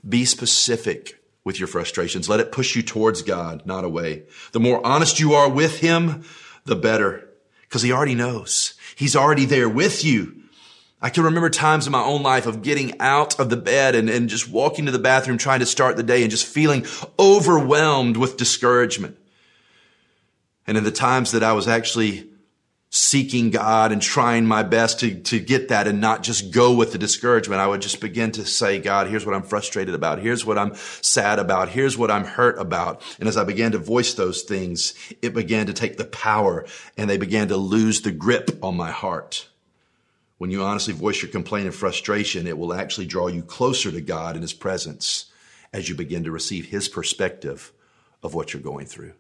Be 0.09 0.25
specific 0.25 1.21
with 1.47 1.61
your 1.61 1.69
frustrations. 1.69 2.29
Let 2.29 2.41
it 2.41 2.51
push 2.51 2.75
you 2.75 2.83
towards 2.83 3.23
God, 3.23 3.65
not 3.65 3.85
away. 3.85 4.25
The 4.51 4.59
more 4.59 4.85
honest 4.85 5.21
you 5.21 5.35
are 5.35 5.49
with 5.49 5.79
Him, 5.79 6.25
the 6.65 6.75
better. 6.75 7.31
Because 7.63 7.83
He 7.83 7.93
already 7.93 8.17
knows. 8.17 8.75
He's 8.97 9.15
already 9.15 9.45
there 9.45 9.69
with 9.69 10.05
you. 10.05 10.43
I 11.01 11.09
can 11.09 11.23
remember 11.23 11.49
times 11.49 11.87
in 11.87 11.93
my 11.93 12.03
own 12.03 12.25
life 12.25 12.47
of 12.47 12.63
getting 12.63 13.01
out 13.01 13.39
of 13.39 13.49
the 13.49 13.57
bed 13.57 13.95
and, 13.95 14.11
and 14.11 14.29
just 14.29 14.51
walking 14.51 14.87
to 14.87 14.91
the 14.91 14.99
bathroom 14.99 15.39
trying 15.39 15.61
to 15.61 15.67
start 15.67 15.97
the 15.97 16.03
day 16.03 16.23
and 16.23 16.33
just 16.33 16.45
feeling 16.45 16.85
overwhelmed 17.17 18.17
with 18.17 18.37
discouragement. 18.37 19.17
And 20.67 20.77
in 20.77 20.83
the 20.83 20.91
times 20.91 21.31
that 21.31 21.45
I 21.45 21.53
was 21.53 21.69
actually 21.69 22.29
seeking 22.97 23.51
God 23.51 23.93
and 23.93 24.01
trying 24.01 24.47
my 24.47 24.63
best 24.63 25.01
to, 25.01 25.15
to 25.15 25.39
get 25.39 25.69
that 25.69 25.87
and 25.87 26.01
not 26.01 26.23
just 26.23 26.51
go 26.51 26.73
with 26.75 26.93
the 26.93 26.99
discouragement. 26.99 27.61
I 27.61 27.67
would 27.67 27.83
just 27.83 28.01
begin 28.01 28.33
to 28.33 28.47
say, 28.47 28.79
God, 28.79 29.07
here's 29.07 29.27
what 29.27 29.35
I'm 29.35 29.43
frustrated 29.43 29.95
about. 29.95 30.19
Here's 30.19 30.47
what 30.47 30.57
I'm 30.57 30.75
sad 31.03 31.39
about. 31.39 31.69
Here's 31.69 31.99
what 31.99 32.11
I'm 32.11 32.25
hurt 32.25 32.59
about. 32.59 33.03
And 33.21 33.29
as 33.29 33.37
I 33.37 33.45
began 33.45 33.73
to 33.73 33.79
voice 33.79 34.15
those 34.15 34.43
things, 34.43 34.95
it 35.21 35.35
began 35.35 35.67
to 35.67 35.75
take 35.75 35.99
the 35.99 36.07
power 36.07 36.65
and 36.97 37.11
they 37.11 37.19
began 37.19 37.49
to 37.49 37.59
lose 37.59 38.01
the 38.01 38.13
grip 38.13 38.59
on 38.63 38.79
my 38.79 38.91
heart. 38.91 39.47
When 40.39 40.51
you 40.51 40.63
honestly 40.63 40.95
voice 40.95 41.21
your 41.21 41.31
complaint 41.31 41.67
and 41.67 41.75
frustration, 41.75 42.47
it 42.47 42.57
will 42.57 42.73
actually 42.73 43.07
draw 43.07 43.27
you 43.27 43.43
closer 43.43 43.93
to 43.93 44.01
God 44.01 44.37
and 44.37 44.43
His 44.43 44.55
presence 44.55 45.27
as 45.71 45.91
you 45.91 45.95
begin 45.95 46.25
to 46.25 46.31
receive 46.31 46.67
His 46.67 46.89
perspective 46.89 47.75
of 48.23 48.33
what 48.33 48.55
you're 48.55 48.63
going 48.63 48.87
through. 48.87 49.13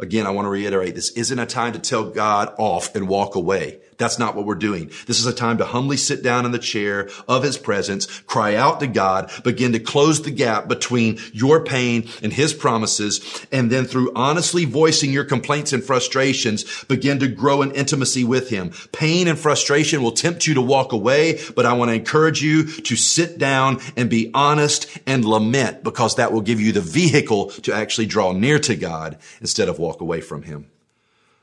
Again, 0.00 0.26
I 0.26 0.30
want 0.30 0.46
to 0.46 0.50
reiterate 0.50 0.94
this 0.94 1.10
isn't 1.10 1.38
a 1.38 1.46
time 1.46 1.74
to 1.74 1.78
tell 1.78 2.10
God 2.10 2.54
off 2.58 2.94
and 2.94 3.08
walk 3.08 3.34
away. 3.34 3.80
That's 4.00 4.18
not 4.18 4.34
what 4.34 4.46
we're 4.46 4.54
doing. 4.54 4.90
This 5.06 5.20
is 5.20 5.26
a 5.26 5.32
time 5.32 5.58
to 5.58 5.66
humbly 5.66 5.98
sit 5.98 6.22
down 6.22 6.46
in 6.46 6.52
the 6.52 6.58
chair 6.58 7.10
of 7.28 7.42
his 7.42 7.58
presence, 7.58 8.06
cry 8.20 8.54
out 8.54 8.80
to 8.80 8.86
God, 8.86 9.30
begin 9.44 9.72
to 9.72 9.78
close 9.78 10.22
the 10.22 10.30
gap 10.30 10.68
between 10.68 11.20
your 11.34 11.62
pain 11.62 12.08
and 12.22 12.32
his 12.32 12.54
promises, 12.54 13.20
and 13.52 13.70
then 13.70 13.84
through 13.84 14.10
honestly 14.16 14.64
voicing 14.64 15.12
your 15.12 15.24
complaints 15.24 15.74
and 15.74 15.84
frustrations, 15.84 16.82
begin 16.84 17.18
to 17.18 17.28
grow 17.28 17.60
in 17.60 17.72
intimacy 17.72 18.24
with 18.24 18.48
him. 18.48 18.72
Pain 18.92 19.28
and 19.28 19.38
frustration 19.38 20.02
will 20.02 20.12
tempt 20.12 20.46
you 20.46 20.54
to 20.54 20.62
walk 20.62 20.92
away, 20.92 21.38
but 21.54 21.66
I 21.66 21.74
want 21.74 21.90
to 21.90 21.94
encourage 21.94 22.42
you 22.42 22.64
to 22.64 22.96
sit 22.96 23.36
down 23.36 23.80
and 23.98 24.08
be 24.08 24.30
honest 24.32 24.86
and 25.06 25.26
lament 25.26 25.84
because 25.84 26.16
that 26.16 26.32
will 26.32 26.40
give 26.40 26.58
you 26.58 26.72
the 26.72 26.80
vehicle 26.80 27.50
to 27.50 27.74
actually 27.74 28.06
draw 28.06 28.32
near 28.32 28.58
to 28.60 28.76
God 28.76 29.18
instead 29.42 29.68
of 29.68 29.78
walk 29.90 30.00
away 30.00 30.20
from 30.20 30.42
him. 30.42 30.70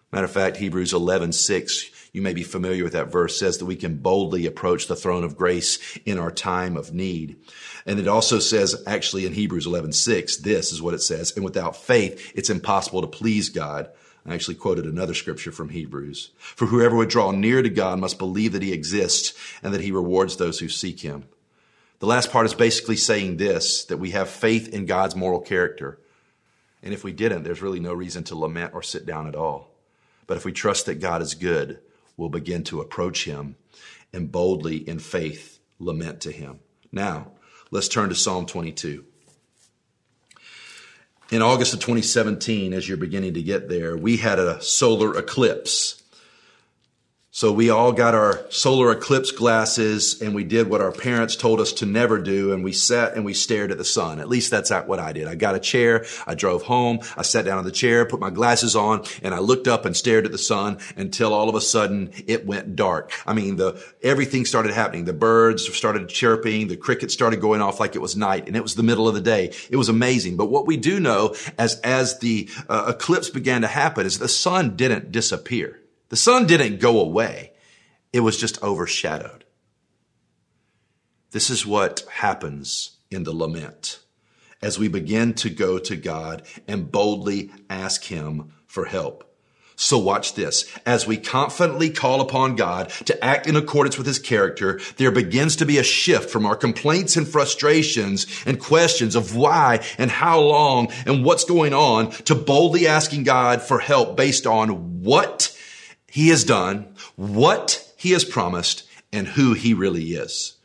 Matter 0.10 0.24
of 0.24 0.32
fact, 0.32 0.56
Hebrews 0.56 0.94
11, 0.94 1.34
6, 1.34 1.92
you 2.14 2.22
may 2.22 2.34
be 2.34 2.44
familiar 2.44 2.86
with 2.86 2.94
that 2.94 3.12
verse, 3.12 3.38
says 3.38 3.58
that 3.58 3.66
we 3.66 3.76
can 3.76 3.98
boldly 3.98 4.46
approach 4.46 4.88
the 4.88 4.96
throne 4.96 5.26
of 5.26 5.36
grace 5.36 6.00
in 6.06 6.18
our 6.18 6.32
time 6.32 6.78
of 6.78 6.94
need. 6.94 7.36
And 7.86 8.00
it 8.00 8.08
also 8.08 8.40
says, 8.40 8.82
actually 8.88 9.26
in 9.26 9.34
Hebrews 9.34 9.66
11, 9.66 9.92
6, 9.92 10.38
this 10.38 10.72
is 10.72 10.82
what 10.82 10.94
it 10.94 11.02
says, 11.02 11.34
and 11.36 11.44
without 11.44 11.76
faith, 11.76 12.32
it's 12.36 12.50
impossible 12.50 13.02
to 13.02 13.08
please 13.08 13.50
God. 13.50 13.90
I 14.26 14.34
actually 14.34 14.56
quoted 14.56 14.86
another 14.86 15.14
scripture 15.14 15.52
from 15.52 15.70
Hebrews. 15.70 16.32
For 16.38 16.68
whoever 16.68 16.96
would 16.96 17.10
draw 17.10 17.32
near 17.32 17.62
to 17.62 17.70
God 17.70 18.00
must 18.00 18.18
believe 18.18 18.54
that 18.54 18.64
he 18.64 18.72
exists 18.72 19.34
and 19.62 19.74
that 19.74 19.82
he 19.82 19.92
rewards 19.92 20.38
those 20.38 20.60
who 20.60 20.70
seek 20.70 21.02
him. 21.02 21.26
The 22.00 22.08
last 22.08 22.32
part 22.32 22.46
is 22.46 22.54
basically 22.54 22.96
saying 22.96 23.38
this, 23.38 23.84
that 23.86 23.98
we 23.98 24.12
have 24.12 24.30
faith 24.30 24.70
in 24.70 24.86
God's 24.86 25.18
moral 25.18 25.42
character. 25.42 26.00
And 26.84 26.94
if 26.94 27.04
we 27.04 27.12
didn't, 27.12 27.44
there's 27.44 27.62
really 27.62 27.80
no 27.80 27.94
reason 27.94 28.24
to 28.26 28.38
lament 28.38 28.74
or 28.74 28.84
sit 28.84 29.06
down 29.06 29.28
at 29.28 29.36
all. 29.36 29.72
But 30.28 30.38
if 30.38 30.46
we 30.46 30.52
trust 30.52 30.86
that 30.86 31.00
God 31.00 31.22
is 31.22 31.34
good, 31.34 31.80
we'll 32.16 32.30
begin 32.30 32.64
to 32.66 32.82
approach 32.82 33.26
him 33.26 33.56
and 34.14 34.32
boldly 34.32 34.78
in 34.78 35.00
faith 35.00 35.60
lament 35.80 36.22
to 36.22 36.32
him. 36.32 36.60
Now, 36.92 37.32
let's 37.72 37.88
turn 37.88 38.10
to 38.10 38.16
Psalm 38.16 38.46
22. 38.46 39.06
In 41.30 41.42
August 41.42 41.74
of 41.74 41.80
2017, 41.82 42.74
as 42.74 42.88
you're 42.88 42.98
beginning 42.98 43.34
to 43.34 43.44
get 43.44 43.68
there, 43.68 43.98
we 43.98 44.18
had 44.18 44.40
a 44.40 44.62
solar 44.62 45.18
eclipse. 45.18 46.02
So 47.38 47.52
we 47.52 47.70
all 47.70 47.92
got 47.92 48.16
our 48.16 48.48
solar 48.50 48.92
eclipse 48.92 49.30
glasses 49.30 50.24
and 50.24 50.34
we 50.34 50.44
did 50.44 50.72
what 50.72 50.82
our 50.82 50.92
parents 50.92 51.36
told 51.36 51.62
us 51.62 51.72
to 51.74 51.86
never 51.86 52.18
do. 52.18 52.52
And 52.52 52.64
we 52.64 52.72
sat 52.72 53.14
and 53.14 53.24
we 53.24 53.36
stared 53.36 53.72
at 53.72 53.78
the 53.78 53.86
sun. 53.86 54.20
At 54.20 54.28
least 54.28 54.50
that's 54.50 54.72
what 54.72 54.98
I 54.98 55.14
did. 55.14 55.28
I 55.28 55.36
got 55.36 55.54
a 55.54 55.60
chair. 55.60 56.04
I 56.26 56.34
drove 56.34 56.64
home. 56.64 57.02
I 57.16 57.22
sat 57.22 57.46
down 57.46 57.60
on 57.60 57.64
the 57.64 57.72
chair, 57.72 58.08
put 58.08 58.20
my 58.20 58.32
glasses 58.32 58.76
on 58.76 59.04
and 59.22 59.36
I 59.36 59.38
looked 59.38 59.68
up 59.68 59.86
and 59.86 59.96
stared 59.96 60.26
at 60.26 60.32
the 60.32 60.40
sun 60.40 60.80
until 60.96 61.32
all 61.32 61.48
of 61.48 61.54
a 61.54 61.62
sudden 61.62 62.12
it 62.26 62.48
went 62.48 62.76
dark. 62.76 63.12
I 63.28 63.36
mean, 63.36 63.58
the, 63.58 63.80
everything 64.02 64.44
started 64.44 64.74
happening. 64.74 65.06
The 65.06 65.14
birds 65.14 65.72
started 65.72 66.10
chirping. 66.10 66.70
The 66.70 66.76
crickets 66.76 67.14
started 67.14 67.40
going 67.40 67.62
off 67.62 67.80
like 67.80 67.96
it 67.96 68.02
was 68.02 68.16
night 68.16 68.48
and 68.48 68.56
it 68.56 68.64
was 68.64 68.74
the 68.74 68.82
middle 68.82 69.08
of 69.08 69.14
the 69.14 69.22
day. 69.22 69.54
It 69.70 69.76
was 69.76 69.90
amazing. 69.90 70.38
But 70.38 70.48
what 70.48 70.66
we 70.66 70.76
do 70.76 71.00
know 71.00 71.36
as, 71.60 71.80
as 71.82 72.18
the 72.18 72.50
uh, 72.68 72.94
eclipse 72.96 73.30
began 73.30 73.62
to 73.62 73.68
happen 73.68 74.08
is 74.08 74.18
the 74.18 74.28
sun 74.28 74.76
didn't 74.76 75.12
disappear. 75.12 75.80
The 76.10 76.16
sun 76.16 76.48
didn't 76.48 76.80
go 76.80 77.00
away. 77.00 77.54
It 78.14 78.22
was 78.22 78.38
just 78.38 78.62
overshadowed. 78.64 79.46
This 81.32 81.50
is 81.50 81.66
what 81.66 82.06
happens 82.10 82.98
in 83.12 83.24
the 83.24 83.34
lament 83.34 84.00
as 84.62 84.80
we 84.80 84.88
begin 84.88 85.34
to 85.36 85.50
go 85.50 85.78
to 85.78 85.96
God 85.96 86.44
and 86.68 86.92
boldly 86.92 87.52
ask 87.70 88.06
Him 88.06 88.54
for 88.66 88.86
help. 88.86 89.24
So 89.80 90.00
watch 90.00 90.34
this. 90.34 90.66
As 90.88 91.06
we 91.06 91.18
confidently 91.18 91.92
call 91.92 92.20
upon 92.20 92.56
God 92.56 92.90
to 93.06 93.24
act 93.24 93.46
in 93.46 93.56
accordance 93.56 93.96
with 93.96 94.08
his 94.08 94.18
character, 94.18 94.80
there 94.98 95.12
begins 95.12 95.56
to 95.58 95.68
be 95.68 95.78
a 95.78 95.84
shift 95.84 96.32
from 96.32 96.48
our 96.48 96.56
complaints 96.56 97.16
and 97.16 97.28
frustrations 97.28 98.26
and 98.48 98.60
questions 98.60 99.16
of 99.16 99.36
why 99.36 99.86
and 100.00 100.10
how 100.10 100.40
long 100.40 100.92
and 101.06 101.24
what's 101.24 101.44
going 101.44 101.76
on 101.76 102.10
to 102.10 102.34
boldly 102.34 102.88
asking 102.88 103.24
God 103.24 103.62
for 103.62 103.78
help 103.78 104.18
based 104.18 104.48
on 104.48 105.04
what 105.04 105.56
he 106.18 106.30
has 106.30 106.44
done, 106.44 106.88
what 107.16 107.94
he 107.96 108.10
has 108.10 108.26
promised, 108.26 108.82
and 109.14 109.28
who 109.28 109.54
he 109.54 109.76
really 109.76 110.14
is. 110.14 110.56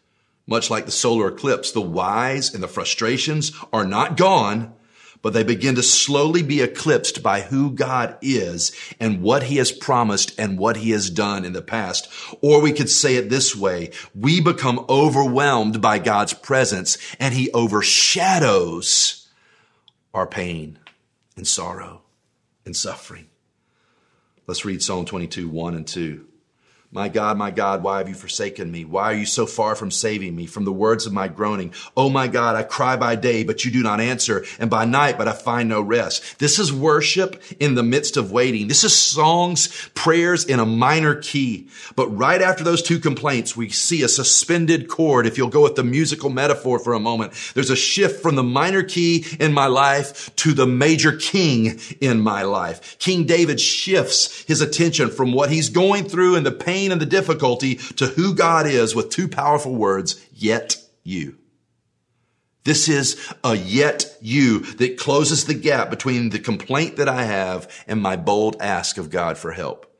Much 0.47 0.71
like 0.71 0.87
the 0.87 0.91
solar 0.91 1.29
eclipse, 1.29 1.73
the 1.73 1.81
whys 1.83 2.55
and 2.55 2.63
the 2.63 2.69
frustrations 2.69 3.53
are 3.71 3.85
not 3.85 4.17
gone, 4.17 4.73
but 5.21 5.35
they 5.35 5.43
begin 5.45 5.75
to 5.75 5.83
slowly 5.83 6.43
be 6.43 6.63
eclipsed 6.63 7.23
by 7.23 7.43
who 7.43 7.71
God 7.71 8.17
is 8.23 8.73
and 8.99 9.21
what 9.21 9.43
he 9.43 9.59
has 9.59 9.71
promised 9.71 10.33
and 10.41 10.59
what 10.59 10.79
he 10.79 10.93
has 10.93 11.11
done 11.11 11.45
in 11.45 11.53
the 11.53 11.61
past. 11.61 12.09
Or 12.41 12.63
we 12.63 12.73
could 12.73 12.89
say 12.89 13.17
it 13.17 13.29
this 13.29 13.55
way. 13.55 13.91
We 14.15 14.41
become 14.41 14.87
overwhelmed 14.89 15.83
by 15.83 15.99
God's 15.99 16.33
presence 16.33 16.97
and 17.21 17.35
he 17.35 17.53
overshadows 17.53 19.29
our 20.15 20.27
pain 20.27 20.79
and 21.37 21.47
sorrow 21.47 22.01
and 22.65 22.75
suffering. 22.75 23.27
Let's 24.47 24.65
read 24.65 24.83
Psalm 24.83 25.05
22, 25.05 25.49
1 25.49 25.75
and 25.75 25.87
2. 25.87 26.27
My 26.95 27.09
God, 27.09 27.39
my 27.39 27.51
God, 27.51 27.83
why 27.83 27.97
have 27.97 28.09
you 28.11 28.15
forsaken 28.15 28.71
me? 28.71 28.85
Why 28.85 29.05
are 29.05 29.17
you 29.17 29.25
so 29.25 29.47
far 29.47 29.75
from 29.75 29.91
saving 29.91 30.37
me 30.37 30.45
from 30.45 30.67
the 30.67 30.73
words 30.73 31.07
of 31.07 31.13
my 31.15 31.27
groaning? 31.27 31.73
Oh 31.97 32.11
my 32.11 32.29
God, 32.29 32.55
I 32.55 32.65
cry 32.65 32.97
by 32.97 33.17
day, 33.17 33.45
but 33.45 33.65
you 33.65 33.71
do 33.71 33.83
not 33.83 33.99
answer, 33.99 34.45
and 34.59 34.69
by 34.69 34.85
night, 34.85 35.17
but 35.17 35.27
I 35.27 35.33
find 35.33 35.71
no 35.71 35.81
rest. 35.81 36.39
This 36.39 36.59
is 36.59 36.71
worship 36.71 37.43
in 37.59 37.77
the 37.77 37.83
midst 37.83 38.19
of 38.19 38.31
waiting. 38.31 38.69
This 38.69 38.85
is 38.85 38.95
songs, 38.95 39.89
prayers 39.95 40.45
in 40.45 40.61
a 40.61 40.67
minor 40.67 41.15
key. 41.15 41.67
But 41.97 42.09
right 42.09 42.43
after 42.43 42.63
those 42.63 42.83
two 42.83 42.99
complaints, 42.99 43.57
we 43.57 43.71
see 43.71 44.03
a 44.03 44.09
suspended 44.09 44.89
chord. 44.89 45.25
If 45.25 45.39
you'll 45.39 45.49
go 45.49 45.63
with 45.63 45.77
the 45.77 45.85
musical 45.85 46.29
metaphor 46.29 46.79
for 46.79 46.93
a 46.93 47.01
moment, 47.01 47.33
there's 47.55 47.71
a 47.71 47.77
shift 47.77 48.21
from 48.21 48.35
the 48.35 48.43
minor 48.43 48.83
key 48.83 49.25
in 49.41 49.55
my 49.55 49.67
life 49.67 50.37
to 50.37 50.53
the 50.53 50.67
major 50.67 51.17
king 51.17 51.81
in 52.03 52.21
my 52.21 52.43
life. 52.43 52.99
King 52.99 53.25
David 53.25 53.59
shifts 53.63 54.43
his 54.43 54.61
attention 54.61 55.09
from 55.09 55.33
what 55.33 55.51
he's 55.51 55.71
going 55.71 56.05
through 56.05 56.37
and 56.37 56.45
the 56.45 56.53
pain 56.53 56.82
pain 56.83 56.93
and 56.93 57.01
the 57.01 57.07
difficulty 57.07 57.77
to 57.77 58.07
who 58.07 58.35
God 58.35 58.67
is 58.67 58.95
with 58.95 59.11
two 59.11 59.29
powerful 59.29 59.75
words, 59.75 60.25
yet 60.35 60.77
you. 61.05 61.39
This 62.65 62.89
is 62.89 63.33
a 63.43 63.57
yet 63.57 64.17
you 64.21 64.61
that 64.77 64.99
closes 64.99 65.45
the 65.45 65.55
gap 65.55 65.91
between 65.91 66.31
the 66.31 66.39
complaint 66.39 66.97
that 66.97 67.09
I 67.09 67.25
have 67.25 67.71
and 67.87 68.01
my 68.01 68.17
bold 68.17 68.57
ask 68.61 68.99
of 68.99 69.11
God 69.11 69.37
for 69.37 69.53
help. 69.53 69.92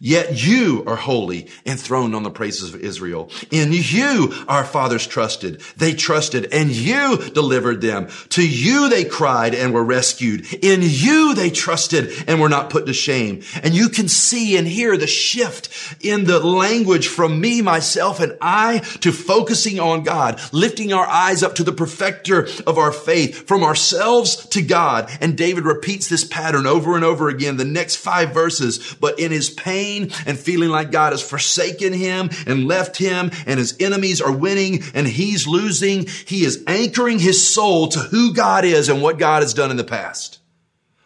Yet 0.00 0.44
you 0.44 0.84
are 0.86 0.96
holy, 0.96 1.48
enthroned 1.66 2.14
on 2.14 2.22
the 2.22 2.30
praises 2.30 2.72
of 2.72 2.80
Israel. 2.80 3.30
In 3.50 3.70
you 3.72 4.32
our 4.46 4.64
fathers 4.64 5.06
trusted. 5.06 5.60
They 5.76 5.92
trusted 5.92 6.52
and 6.52 6.70
you 6.70 7.16
delivered 7.30 7.80
them. 7.80 8.08
To 8.30 8.46
you 8.46 8.88
they 8.88 9.04
cried 9.04 9.54
and 9.54 9.74
were 9.74 9.84
rescued. 9.84 10.46
In 10.62 10.80
you 10.82 11.34
they 11.34 11.50
trusted 11.50 12.10
and 12.28 12.40
were 12.40 12.48
not 12.48 12.70
put 12.70 12.86
to 12.86 12.92
shame. 12.92 13.42
And 13.62 13.74
you 13.74 13.88
can 13.88 14.08
see 14.08 14.56
and 14.56 14.68
hear 14.68 14.96
the 14.96 15.06
shift 15.06 15.96
in 16.04 16.24
the 16.24 16.38
language 16.38 17.08
from 17.08 17.40
me, 17.40 17.60
myself, 17.60 18.20
and 18.20 18.36
I 18.40 18.78
to 19.00 19.10
focusing 19.10 19.80
on 19.80 20.04
God, 20.04 20.40
lifting 20.52 20.92
our 20.92 21.06
eyes 21.06 21.42
up 21.42 21.56
to 21.56 21.64
the 21.64 21.72
perfecter 21.72 22.46
of 22.66 22.78
our 22.78 22.92
faith 22.92 23.48
from 23.48 23.64
ourselves 23.64 24.46
to 24.46 24.62
God. 24.62 25.10
And 25.20 25.36
David 25.36 25.64
repeats 25.64 26.08
this 26.08 26.24
pattern 26.24 26.66
over 26.66 26.94
and 26.94 27.04
over 27.04 27.28
again, 27.28 27.56
the 27.56 27.64
next 27.64 27.96
five 27.96 28.32
verses, 28.32 28.94
but 29.00 29.18
in 29.18 29.32
his 29.32 29.50
pain, 29.50 29.87
pain 29.88 30.10
and 30.26 30.38
feeling 30.38 30.70
like 30.70 30.90
God 30.90 31.12
has 31.12 31.22
forsaken 31.22 31.92
him 31.92 32.30
and 32.46 32.66
left 32.66 32.96
him 32.96 33.30
and 33.46 33.58
his 33.58 33.76
enemies 33.80 34.20
are 34.20 34.32
winning 34.32 34.82
and 34.94 35.06
he's 35.06 35.46
losing. 35.46 36.06
He 36.06 36.44
is 36.44 36.62
anchoring 36.66 37.18
his 37.18 37.46
soul 37.46 37.88
to 37.88 37.98
who 37.98 38.34
God 38.34 38.64
is 38.64 38.88
and 38.88 39.02
what 39.02 39.18
God 39.18 39.42
has 39.42 39.54
done 39.54 39.70
in 39.70 39.76
the 39.76 39.84
past. 39.84 40.40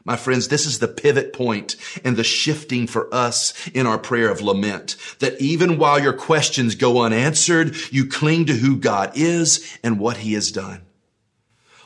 My 0.04 0.16
friends, 0.16 0.48
this 0.48 0.66
is 0.66 0.80
the 0.80 0.88
pivot 0.88 1.32
point 1.32 1.76
and 2.02 2.16
the 2.16 2.24
shifting 2.24 2.88
for 2.88 3.12
us 3.14 3.54
in 3.68 3.86
our 3.86 3.98
prayer 3.98 4.30
of 4.30 4.40
lament. 4.40 4.96
That 5.20 5.40
even 5.40 5.78
while 5.78 6.00
your 6.00 6.12
questions 6.12 6.74
go 6.74 7.02
unanswered, 7.02 7.76
you 7.92 8.08
cling 8.08 8.46
to 8.46 8.54
who 8.54 8.76
God 8.76 9.12
is 9.14 9.78
and 9.84 10.00
what 10.00 10.16
he 10.16 10.32
has 10.32 10.50
done. 10.50 10.82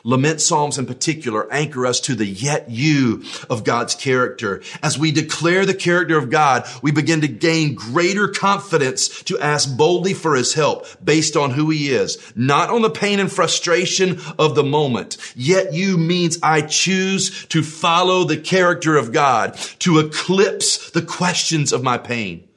Lament 0.07 0.39
Psalms 0.39 0.77
in 0.77 0.85
particular 0.85 1.51
anchor 1.51 1.85
us 1.85 1.99
to 1.99 2.15
the 2.15 2.25
yet 2.25 2.69
you 2.69 3.25
of 3.49 3.65
God's 3.65 3.93
character. 3.93 4.61
As 4.81 4.97
we 4.97 5.11
declare 5.11 5.65
the 5.65 5.73
character 5.73 6.17
of 6.17 6.29
God, 6.29 6.65
we 6.81 6.91
begin 6.91 7.19
to 7.19 7.27
gain 7.27 7.75
greater 7.75 8.29
confidence 8.29 9.21
to 9.23 9.37
ask 9.37 9.75
boldly 9.75 10.13
for 10.13 10.35
his 10.35 10.53
help 10.53 10.87
based 11.03 11.35
on 11.35 11.51
who 11.51 11.69
he 11.71 11.89
is, 11.89 12.17
not 12.37 12.69
on 12.69 12.83
the 12.83 12.89
pain 12.89 13.19
and 13.19 13.29
frustration 13.29 14.17
of 14.39 14.55
the 14.55 14.63
moment. 14.63 15.17
Yet 15.35 15.73
you 15.73 15.97
means 15.97 16.39
I 16.41 16.61
choose 16.61 17.45
to 17.47 17.61
follow 17.61 18.23
the 18.23 18.37
character 18.37 18.95
of 18.95 19.11
God, 19.11 19.55
to 19.79 19.99
eclipse 19.99 20.89
the 20.89 21.01
questions 21.01 21.73
of 21.73 21.83
my 21.83 21.97
pain. 21.97 22.47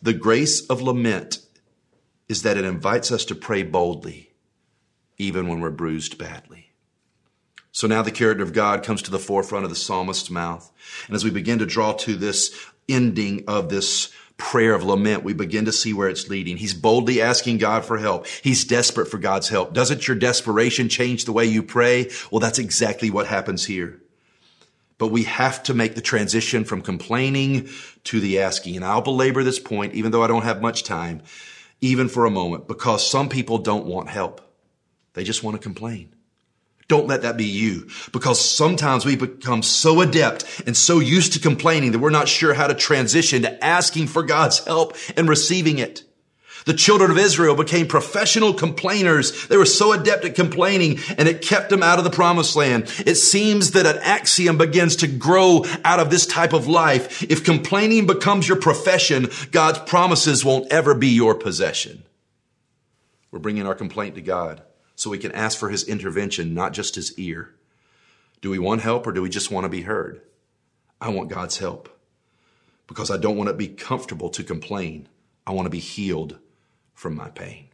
The 0.00 0.14
grace 0.14 0.66
of 0.68 0.80
lament 0.80 1.38
is 2.30 2.40
that 2.44 2.56
it 2.56 2.64
invites 2.64 3.12
us 3.12 3.26
to 3.26 3.34
pray 3.34 3.62
boldly, 3.62 4.30
even 5.18 5.48
when 5.48 5.60
we're 5.60 5.68
bruised 5.68 6.16
badly. 6.16 6.61
So 7.72 7.86
now 7.86 8.02
the 8.02 8.10
character 8.10 8.44
of 8.44 8.52
God 8.52 8.82
comes 8.82 9.02
to 9.02 9.10
the 9.10 9.18
forefront 9.18 9.64
of 9.64 9.70
the 9.70 9.76
psalmist's 9.76 10.30
mouth. 10.30 10.70
And 11.06 11.16
as 11.16 11.24
we 11.24 11.30
begin 11.30 11.58
to 11.58 11.66
draw 11.66 11.94
to 11.94 12.14
this 12.14 12.54
ending 12.88 13.44
of 13.48 13.70
this 13.70 14.12
prayer 14.36 14.74
of 14.74 14.84
lament, 14.84 15.24
we 15.24 15.32
begin 15.32 15.64
to 15.64 15.72
see 15.72 15.94
where 15.94 16.08
it's 16.08 16.28
leading. 16.28 16.58
He's 16.58 16.74
boldly 16.74 17.22
asking 17.22 17.58
God 17.58 17.84
for 17.84 17.96
help. 17.96 18.26
He's 18.26 18.64
desperate 18.64 19.06
for 19.06 19.18
God's 19.18 19.48
help. 19.48 19.72
Doesn't 19.72 20.06
your 20.06 20.16
desperation 20.16 20.88
change 20.88 21.24
the 21.24 21.32
way 21.32 21.46
you 21.46 21.62
pray? 21.62 22.10
Well, 22.30 22.40
that's 22.40 22.58
exactly 22.58 23.10
what 23.10 23.26
happens 23.26 23.64
here. 23.64 24.00
But 24.98 25.08
we 25.08 25.24
have 25.24 25.62
to 25.64 25.74
make 25.74 25.94
the 25.94 26.00
transition 26.00 26.64
from 26.64 26.82
complaining 26.82 27.70
to 28.04 28.20
the 28.20 28.40
asking. 28.40 28.76
And 28.76 28.84
I'll 28.84 29.00
belabor 29.00 29.42
this 29.42 29.58
point, 29.58 29.94
even 29.94 30.12
though 30.12 30.22
I 30.22 30.28
don't 30.28 30.44
have 30.44 30.60
much 30.60 30.84
time, 30.84 31.22
even 31.80 32.08
for 32.08 32.26
a 32.26 32.30
moment, 32.30 32.68
because 32.68 33.08
some 33.08 33.28
people 33.28 33.58
don't 33.58 33.86
want 33.86 34.10
help. 34.10 34.40
They 35.14 35.24
just 35.24 35.42
want 35.42 35.56
to 35.56 35.62
complain. 35.62 36.14
Don't 36.88 37.06
let 37.06 37.22
that 37.22 37.36
be 37.36 37.44
you 37.44 37.88
because 38.12 38.40
sometimes 38.40 39.04
we 39.04 39.16
become 39.16 39.62
so 39.62 40.00
adept 40.00 40.62
and 40.66 40.76
so 40.76 40.98
used 40.98 41.32
to 41.34 41.40
complaining 41.40 41.92
that 41.92 42.00
we're 42.00 42.10
not 42.10 42.28
sure 42.28 42.54
how 42.54 42.66
to 42.66 42.74
transition 42.74 43.42
to 43.42 43.64
asking 43.64 44.08
for 44.08 44.22
God's 44.22 44.64
help 44.64 44.96
and 45.16 45.28
receiving 45.28 45.78
it. 45.78 46.04
The 46.64 46.74
children 46.74 47.10
of 47.10 47.18
Israel 47.18 47.56
became 47.56 47.88
professional 47.88 48.54
complainers. 48.54 49.48
They 49.48 49.56
were 49.56 49.64
so 49.64 49.92
adept 49.92 50.24
at 50.24 50.36
complaining 50.36 51.00
and 51.18 51.28
it 51.28 51.42
kept 51.42 51.70
them 51.70 51.82
out 51.82 51.98
of 51.98 52.04
the 52.04 52.10
promised 52.10 52.54
land. 52.54 52.84
It 53.04 53.16
seems 53.16 53.72
that 53.72 53.86
an 53.86 53.98
axiom 54.02 54.58
begins 54.58 54.96
to 54.96 55.08
grow 55.08 55.64
out 55.84 55.98
of 55.98 56.10
this 56.10 56.26
type 56.26 56.52
of 56.52 56.68
life. 56.68 57.22
If 57.24 57.44
complaining 57.44 58.06
becomes 58.06 58.46
your 58.46 58.58
profession, 58.58 59.28
God's 59.50 59.80
promises 59.80 60.44
won't 60.44 60.70
ever 60.70 60.94
be 60.94 61.08
your 61.08 61.34
possession. 61.34 62.04
We're 63.32 63.40
bringing 63.40 63.66
our 63.66 63.74
complaint 63.74 64.14
to 64.16 64.22
God 64.22 64.62
so 65.02 65.10
we 65.10 65.18
can 65.18 65.32
ask 65.32 65.58
for 65.58 65.68
his 65.68 65.82
intervention, 65.82 66.54
not 66.54 66.72
just 66.72 66.94
his 66.94 67.18
ear. 67.18 67.52
Do 68.40 68.50
we 68.50 68.60
want 68.60 68.82
help 68.82 69.04
or 69.04 69.10
do 69.10 69.20
we 69.20 69.30
just 69.30 69.50
want 69.50 69.64
to 69.64 69.68
be 69.68 69.82
heard? 69.82 70.22
I 71.00 71.08
want 71.08 71.28
God's 71.28 71.58
help 71.58 71.88
because 72.86 73.10
I 73.10 73.16
don't 73.16 73.36
want 73.36 73.48
to 73.48 73.54
be 73.54 73.66
comfortable 73.66 74.30
to 74.30 74.44
complain. 74.44 75.08
I 75.44 75.50
want 75.50 75.66
to 75.66 75.70
be 75.70 75.80
healed 75.80 76.38
from 76.94 77.16
my 77.16 77.30
pain. 77.30 77.66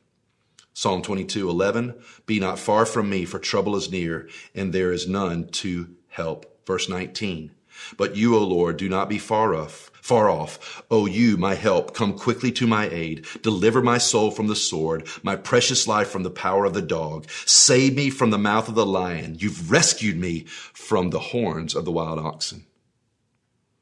Psalm 0.73 1.03
22, 1.03 1.51
11, 1.51 1.97
be 2.25 2.41
not 2.41 2.59
far 2.59 2.87
from 2.87 3.11
me 3.11 3.27
for 3.27 3.39
trouble 3.39 3.77
is 3.77 3.91
near 3.91 4.27
and 4.55 4.73
there 4.73 4.91
is 4.91 5.07
none 5.07 5.49
to 5.49 5.95
help. 6.09 6.67
Verse 6.67 6.89
19, 6.89 7.51
but 7.97 8.17
you, 8.17 8.37
O 8.37 8.43
Lord, 8.45 8.77
do 8.77 8.89
not 8.89 9.09
be 9.09 9.19
far 9.19 9.55
off 9.55 9.91
far 10.09 10.31
off. 10.31 10.83
O 10.91 11.05
you, 11.05 11.37
my 11.37 11.55
help, 11.55 11.93
come 11.93 12.15
quickly 12.15 12.51
to 12.53 12.67
my 12.67 12.89
aid. 12.89 13.27
Deliver 13.43 13.83
my 13.83 13.99
soul 13.99 14.31
from 14.31 14.47
the 14.47 14.57
sword, 14.57 15.07
my 15.23 15.37
precious 15.37 15.87
life 15.87 16.09
from 16.09 16.23
the 16.23 16.31
power 16.31 16.65
of 16.65 16.73
the 16.73 16.81
dog. 16.81 17.29
Save 17.45 17.95
me 17.95 18.09
from 18.09 18.31
the 18.31 18.39
mouth 18.39 18.71
of 18.71 18.75
the 18.75 18.87
lion. 18.87 19.37
You've 19.39 19.71
rescued 19.71 20.17
me 20.17 20.45
from 20.73 21.11
the 21.11 21.19
horns 21.19 21.75
of 21.75 21.85
the 21.85 21.93
wild 21.93 22.19
oxen. 22.19 22.65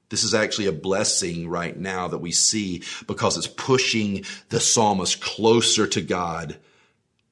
This 0.09 0.25
is 0.25 0.35
actually 0.35 0.67
a 0.67 0.73
blessing 0.73 1.49
right 1.49 1.77
now 1.77 2.09
that 2.09 2.19
we 2.19 2.33
see 2.33 2.83
because 3.07 3.37
it's 3.37 3.47
pushing 3.47 4.25
the 4.49 4.61
psalmist 4.61 5.21
closer 5.21 5.87
to 5.87 6.01
God 6.01 6.57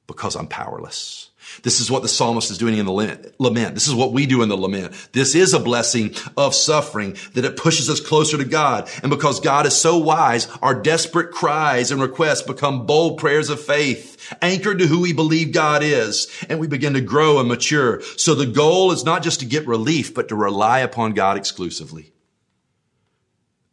because 0.07 0.35
I'm 0.35 0.47
powerless. 0.47 1.31
This 1.63 1.79
is 1.79 1.89
what 1.89 2.01
the 2.01 2.07
psalmist 2.07 2.51
is 2.51 2.57
doing 2.57 2.77
in 2.77 2.85
the 2.85 2.91
lament. 3.39 3.73
This 3.73 3.87
is 3.87 3.95
what 3.95 4.13
we 4.13 4.25
do 4.25 4.41
in 4.41 4.49
the 4.49 4.57
lament. 4.57 4.93
This 5.11 5.35
is 5.35 5.53
a 5.53 5.59
blessing 5.59 6.15
of 6.37 6.55
suffering 6.55 7.17
that 7.33 7.45
it 7.45 7.57
pushes 7.57 7.89
us 7.89 7.99
closer 7.99 8.37
to 8.37 8.45
God. 8.45 8.89
And 9.01 9.09
because 9.09 9.39
God 9.39 9.65
is 9.65 9.75
so 9.75 9.97
wise, 9.97 10.47
our 10.61 10.79
desperate 10.79 11.31
cries 11.31 11.91
and 11.91 12.01
requests 12.01 12.41
become 12.41 12.85
bold 12.85 13.17
prayers 13.17 13.49
of 13.49 13.61
faith, 13.61 14.33
anchored 14.41 14.79
to 14.79 14.87
who 14.87 15.01
we 15.01 15.13
believe 15.13 15.51
God 15.51 15.83
is. 15.83 16.27
And 16.49 16.59
we 16.59 16.67
begin 16.67 16.93
to 16.93 17.01
grow 17.01 17.39
and 17.39 17.47
mature. 17.47 18.01
So 18.17 18.35
the 18.35 18.45
goal 18.45 18.91
is 18.91 19.03
not 19.03 19.23
just 19.23 19.39
to 19.41 19.45
get 19.45 19.67
relief, 19.67 20.13
but 20.13 20.27
to 20.29 20.35
rely 20.35 20.79
upon 20.79 21.13
God 21.13 21.37
exclusively. 21.37 22.13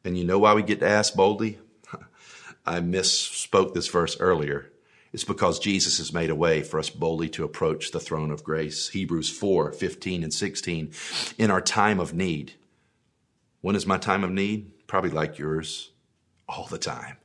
And 0.05 0.19
you 0.19 0.25
know 0.25 0.39
why 0.39 0.55
we 0.55 0.63
get 0.63 0.81
to 0.81 0.89
ask 0.89 1.15
boldly? 1.15 1.59
I 2.67 2.81
misspoke 2.81 3.75
this 3.75 3.89
verse 3.89 4.17
earlier. 4.19 4.72
It's 5.13 5.25
because 5.25 5.59
Jesus 5.59 5.99
has 5.99 6.13
made 6.13 6.31
a 6.31 6.35
way 6.35 6.63
for 6.63 6.79
us 6.79 6.89
boldly 6.89 7.29
to 7.31 7.45
approach 7.45 7.91
the 7.91 8.01
throne 8.01 8.31
of 8.31 8.43
grace. 8.43 8.89
Hebrews 8.89 9.29
4, 9.29 9.73
15 9.73 10.23
and 10.23 10.33
16. 10.33 10.93
In 11.37 11.51
our 11.51 11.61
time 11.61 12.01
of 12.01 12.15
need. 12.15 12.55
When 13.61 13.77
is 13.77 13.87
my 13.87 13.99
time 13.99 14.25
of 14.25 14.31
need? 14.31 14.87
Probably 14.87 15.11
like 15.11 15.39
yours. 15.39 15.91
All 16.49 16.67
the 16.67 16.79
time. 16.79 17.19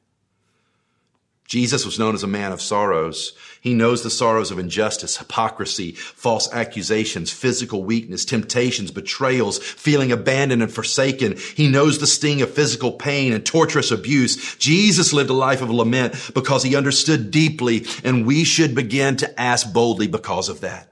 Jesus 1.47 1.85
was 1.85 1.97
known 1.97 2.13
as 2.13 2.23
a 2.23 2.27
man 2.27 2.51
of 2.51 2.61
sorrows. 2.61 3.31
He 3.61 3.73
knows 3.73 4.03
the 4.03 4.09
sorrows 4.09 4.51
of 4.51 4.59
injustice, 4.59 5.15
hypocrisy, 5.15 5.93
false 5.93 6.51
accusations, 6.51 7.31
physical 7.31 7.83
weakness, 7.83 8.25
temptations, 8.25 8.91
betrayals, 8.91 9.57
feeling 9.57 10.11
abandoned 10.11 10.61
and 10.61 10.71
forsaken. 10.71 11.37
He 11.55 11.69
knows 11.69 11.99
the 11.99 12.07
sting 12.07 12.41
of 12.41 12.51
physical 12.51 12.91
pain 12.91 13.31
and 13.31 13.45
torturous 13.45 13.91
abuse. 13.91 14.57
Jesus 14.57 15.13
lived 15.13 15.29
a 15.29 15.33
life 15.33 15.61
of 15.61 15.69
lament 15.69 16.31
because 16.33 16.63
he 16.63 16.75
understood 16.75 17.31
deeply, 17.31 17.85
and 18.03 18.27
we 18.27 18.43
should 18.43 18.75
begin 18.75 19.15
to 19.17 19.39
ask 19.39 19.71
boldly 19.71 20.07
because 20.07 20.49
of 20.49 20.61
that. 20.61 20.89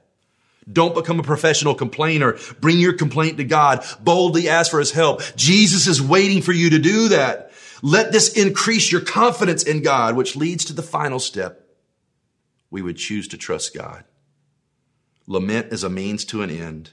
Don't 0.72 0.96
become 0.96 1.20
a 1.20 1.24
professional 1.24 1.76
complainer. 1.76 2.38
Bring 2.60 2.80
your 2.80 2.94
complaint 2.94 3.38
to 3.38 3.44
God. 3.44 3.86
Boldly 4.02 4.50
ask 4.50 4.72
for 4.72 4.80
his 4.80 4.91
help. 4.91 5.22
Jesus 5.36 5.86
is 5.86 6.02
waiting 6.02 6.41
for 6.41 6.54
you 6.54 6.72
to 6.72 6.80
do 6.80 7.10
that. 7.10 7.52
Let 7.82 8.12
this 8.12 8.34
increase 8.34 8.92
your 8.92 9.02
confidence 9.02 9.64
in 9.64 9.82
God, 9.82 10.16
which 10.16 10.36
leads 10.36 10.66
to 10.66 10.74
the 10.74 10.84
final 10.84 11.20
step. 11.20 11.68
We 12.70 12.82
would 12.82 12.98
choose 12.98 13.28
to 13.30 13.38
trust 13.38 13.76
God. 13.76 14.04
Lament 15.28 15.74
is 15.74 15.84
a 15.84 15.90
means 15.90 16.26
to 16.26 16.42
an 16.42 16.50
end. 16.50 16.92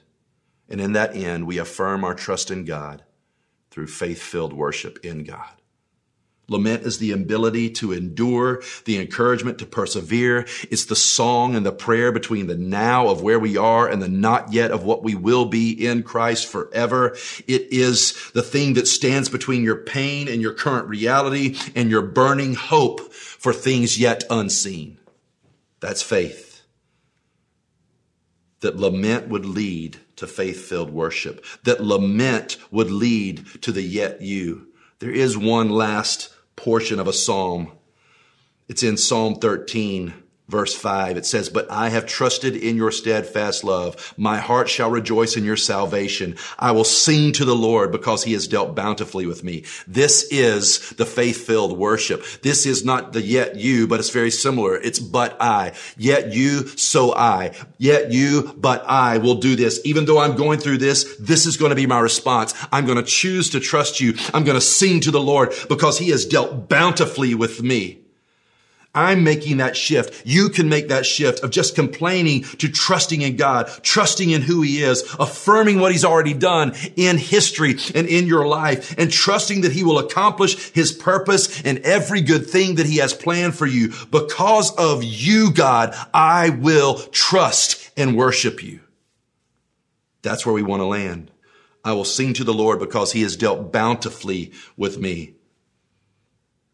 And 0.68 0.80
in 0.80 0.92
that 0.92 1.14
end, 1.14 1.46
we 1.46 1.58
affirm 1.58 2.04
our 2.04 2.14
trust 2.14 2.50
in 2.50 2.64
God 2.64 3.04
through 3.70 3.86
faith 3.86 4.20
filled 4.20 4.52
worship 4.52 4.98
in 5.04 5.24
God. 5.24 5.61
Lament 6.52 6.84
is 6.84 6.98
the 6.98 7.10
ability 7.10 7.70
to 7.70 7.92
endure, 7.92 8.62
the 8.84 8.98
encouragement 9.00 9.58
to 9.58 9.66
persevere. 9.66 10.46
It's 10.70 10.84
the 10.84 10.96
song 10.96 11.56
and 11.56 11.66
the 11.66 11.72
prayer 11.72 12.12
between 12.12 12.46
the 12.46 12.56
now 12.56 13.08
of 13.08 13.22
where 13.22 13.40
we 13.40 13.56
are 13.56 13.88
and 13.88 14.00
the 14.00 14.08
not 14.08 14.52
yet 14.52 14.70
of 14.70 14.84
what 14.84 15.02
we 15.02 15.14
will 15.14 15.46
be 15.46 15.72
in 15.72 16.02
Christ 16.02 16.46
forever. 16.46 17.16
It 17.48 17.72
is 17.72 18.30
the 18.32 18.42
thing 18.42 18.74
that 18.74 18.86
stands 18.86 19.28
between 19.28 19.64
your 19.64 19.76
pain 19.76 20.28
and 20.28 20.40
your 20.40 20.54
current 20.54 20.86
reality 20.86 21.56
and 21.74 21.90
your 21.90 22.02
burning 22.02 22.54
hope 22.54 23.12
for 23.12 23.52
things 23.52 23.98
yet 23.98 24.24
unseen. 24.30 24.98
That's 25.80 26.02
faith. 26.02 26.62
That 28.60 28.76
lament 28.76 29.28
would 29.28 29.44
lead 29.44 29.98
to 30.14 30.28
faith 30.28 30.68
filled 30.68 30.90
worship. 30.90 31.44
That 31.64 31.82
lament 31.82 32.56
would 32.70 32.90
lead 32.90 33.44
to 33.62 33.72
the 33.72 33.82
yet 33.82 34.22
you. 34.22 34.68
There 35.00 35.10
is 35.10 35.36
one 35.36 35.68
last 35.68 36.31
portion 36.56 36.98
of 37.00 37.08
a 37.08 37.12
psalm. 37.12 37.72
It's 38.68 38.82
in 38.82 38.96
Psalm 38.96 39.36
13 39.36 40.21
verse 40.48 40.74
5, 40.74 41.16
it 41.16 41.24
says, 41.24 41.48
But 41.48 41.70
I 41.70 41.88
have 41.88 42.04
trusted 42.04 42.54
in 42.54 42.76
your 42.76 42.90
steadfast 42.90 43.64
love. 43.64 44.14
My 44.16 44.38
heart 44.38 44.68
shall 44.68 44.90
rejoice 44.90 45.36
in 45.36 45.44
your 45.44 45.56
salvation. 45.56 46.36
I 46.58 46.72
will 46.72 46.84
sing 46.84 47.32
to 47.32 47.44
the 47.44 47.54
Lord 47.54 47.90
because 47.90 48.24
he 48.24 48.34
has 48.34 48.46
dealt 48.46 48.74
bountifully 48.74 49.26
with 49.26 49.42
me. 49.42 49.64
This 49.86 50.24
is 50.30 50.90
the 50.90 51.06
faith-filled 51.06 51.78
worship. 51.78 52.24
This 52.42 52.66
is 52.66 52.84
not 52.84 53.12
the 53.12 53.22
yet 53.22 53.56
you, 53.56 53.86
but 53.86 53.98
it's 53.98 54.10
very 54.10 54.30
similar. 54.30 54.76
It's 54.76 54.98
but 54.98 55.40
I. 55.40 55.72
Yet 55.96 56.32
you, 56.32 56.68
so 56.68 57.14
I. 57.14 57.52
Yet 57.78 58.12
you, 58.12 58.52
but 58.56 58.84
I 58.86 59.18
will 59.18 59.36
do 59.36 59.56
this. 59.56 59.80
Even 59.84 60.04
though 60.04 60.18
I'm 60.18 60.36
going 60.36 60.58
through 60.58 60.78
this, 60.78 61.16
this 61.18 61.46
is 61.46 61.56
going 61.56 61.70
to 61.70 61.76
be 61.76 61.86
my 61.86 62.00
response. 62.00 62.54
I'm 62.70 62.84
going 62.84 62.98
to 62.98 63.04
choose 63.04 63.50
to 63.50 63.60
trust 63.60 64.00
you. 64.00 64.14
I'm 64.34 64.44
going 64.44 64.56
to 64.56 64.60
sing 64.60 65.00
to 65.00 65.10
the 65.10 65.20
Lord 65.20 65.54
because 65.68 65.98
he 65.98 66.10
has 66.10 66.26
dealt 66.26 66.68
bountifully 66.68 67.34
with 67.34 67.62
me. 67.62 68.01
I'm 68.94 69.24
making 69.24 69.56
that 69.56 69.74
shift. 69.74 70.26
You 70.26 70.50
can 70.50 70.68
make 70.68 70.88
that 70.88 71.06
shift 71.06 71.42
of 71.42 71.50
just 71.50 71.74
complaining 71.74 72.42
to 72.58 72.68
trusting 72.68 73.22
in 73.22 73.36
God, 73.36 73.70
trusting 73.82 74.28
in 74.28 74.42
who 74.42 74.60
he 74.60 74.82
is, 74.82 75.02
affirming 75.18 75.80
what 75.80 75.92
he's 75.92 76.04
already 76.04 76.34
done 76.34 76.74
in 76.96 77.16
history 77.16 77.76
and 77.94 78.06
in 78.06 78.26
your 78.26 78.46
life, 78.46 78.94
and 78.98 79.10
trusting 79.10 79.62
that 79.62 79.72
he 79.72 79.82
will 79.82 79.98
accomplish 79.98 80.72
his 80.72 80.92
purpose 80.92 81.62
and 81.62 81.78
every 81.80 82.20
good 82.20 82.46
thing 82.50 82.74
that 82.74 82.86
he 82.86 82.98
has 82.98 83.14
planned 83.14 83.54
for 83.54 83.66
you. 83.66 83.94
Because 84.10 84.74
of 84.76 85.02
you, 85.02 85.52
God, 85.52 85.94
I 86.12 86.50
will 86.50 86.98
trust 86.98 87.90
and 87.96 88.16
worship 88.16 88.62
you. 88.62 88.80
That's 90.20 90.44
where 90.44 90.54
we 90.54 90.62
want 90.62 90.80
to 90.80 90.86
land. 90.86 91.30
I 91.82 91.94
will 91.94 92.04
sing 92.04 92.34
to 92.34 92.44
the 92.44 92.54
Lord 92.54 92.78
because 92.78 93.12
he 93.12 93.22
has 93.22 93.36
dealt 93.36 93.72
bountifully 93.72 94.52
with 94.76 94.98
me 94.98 95.34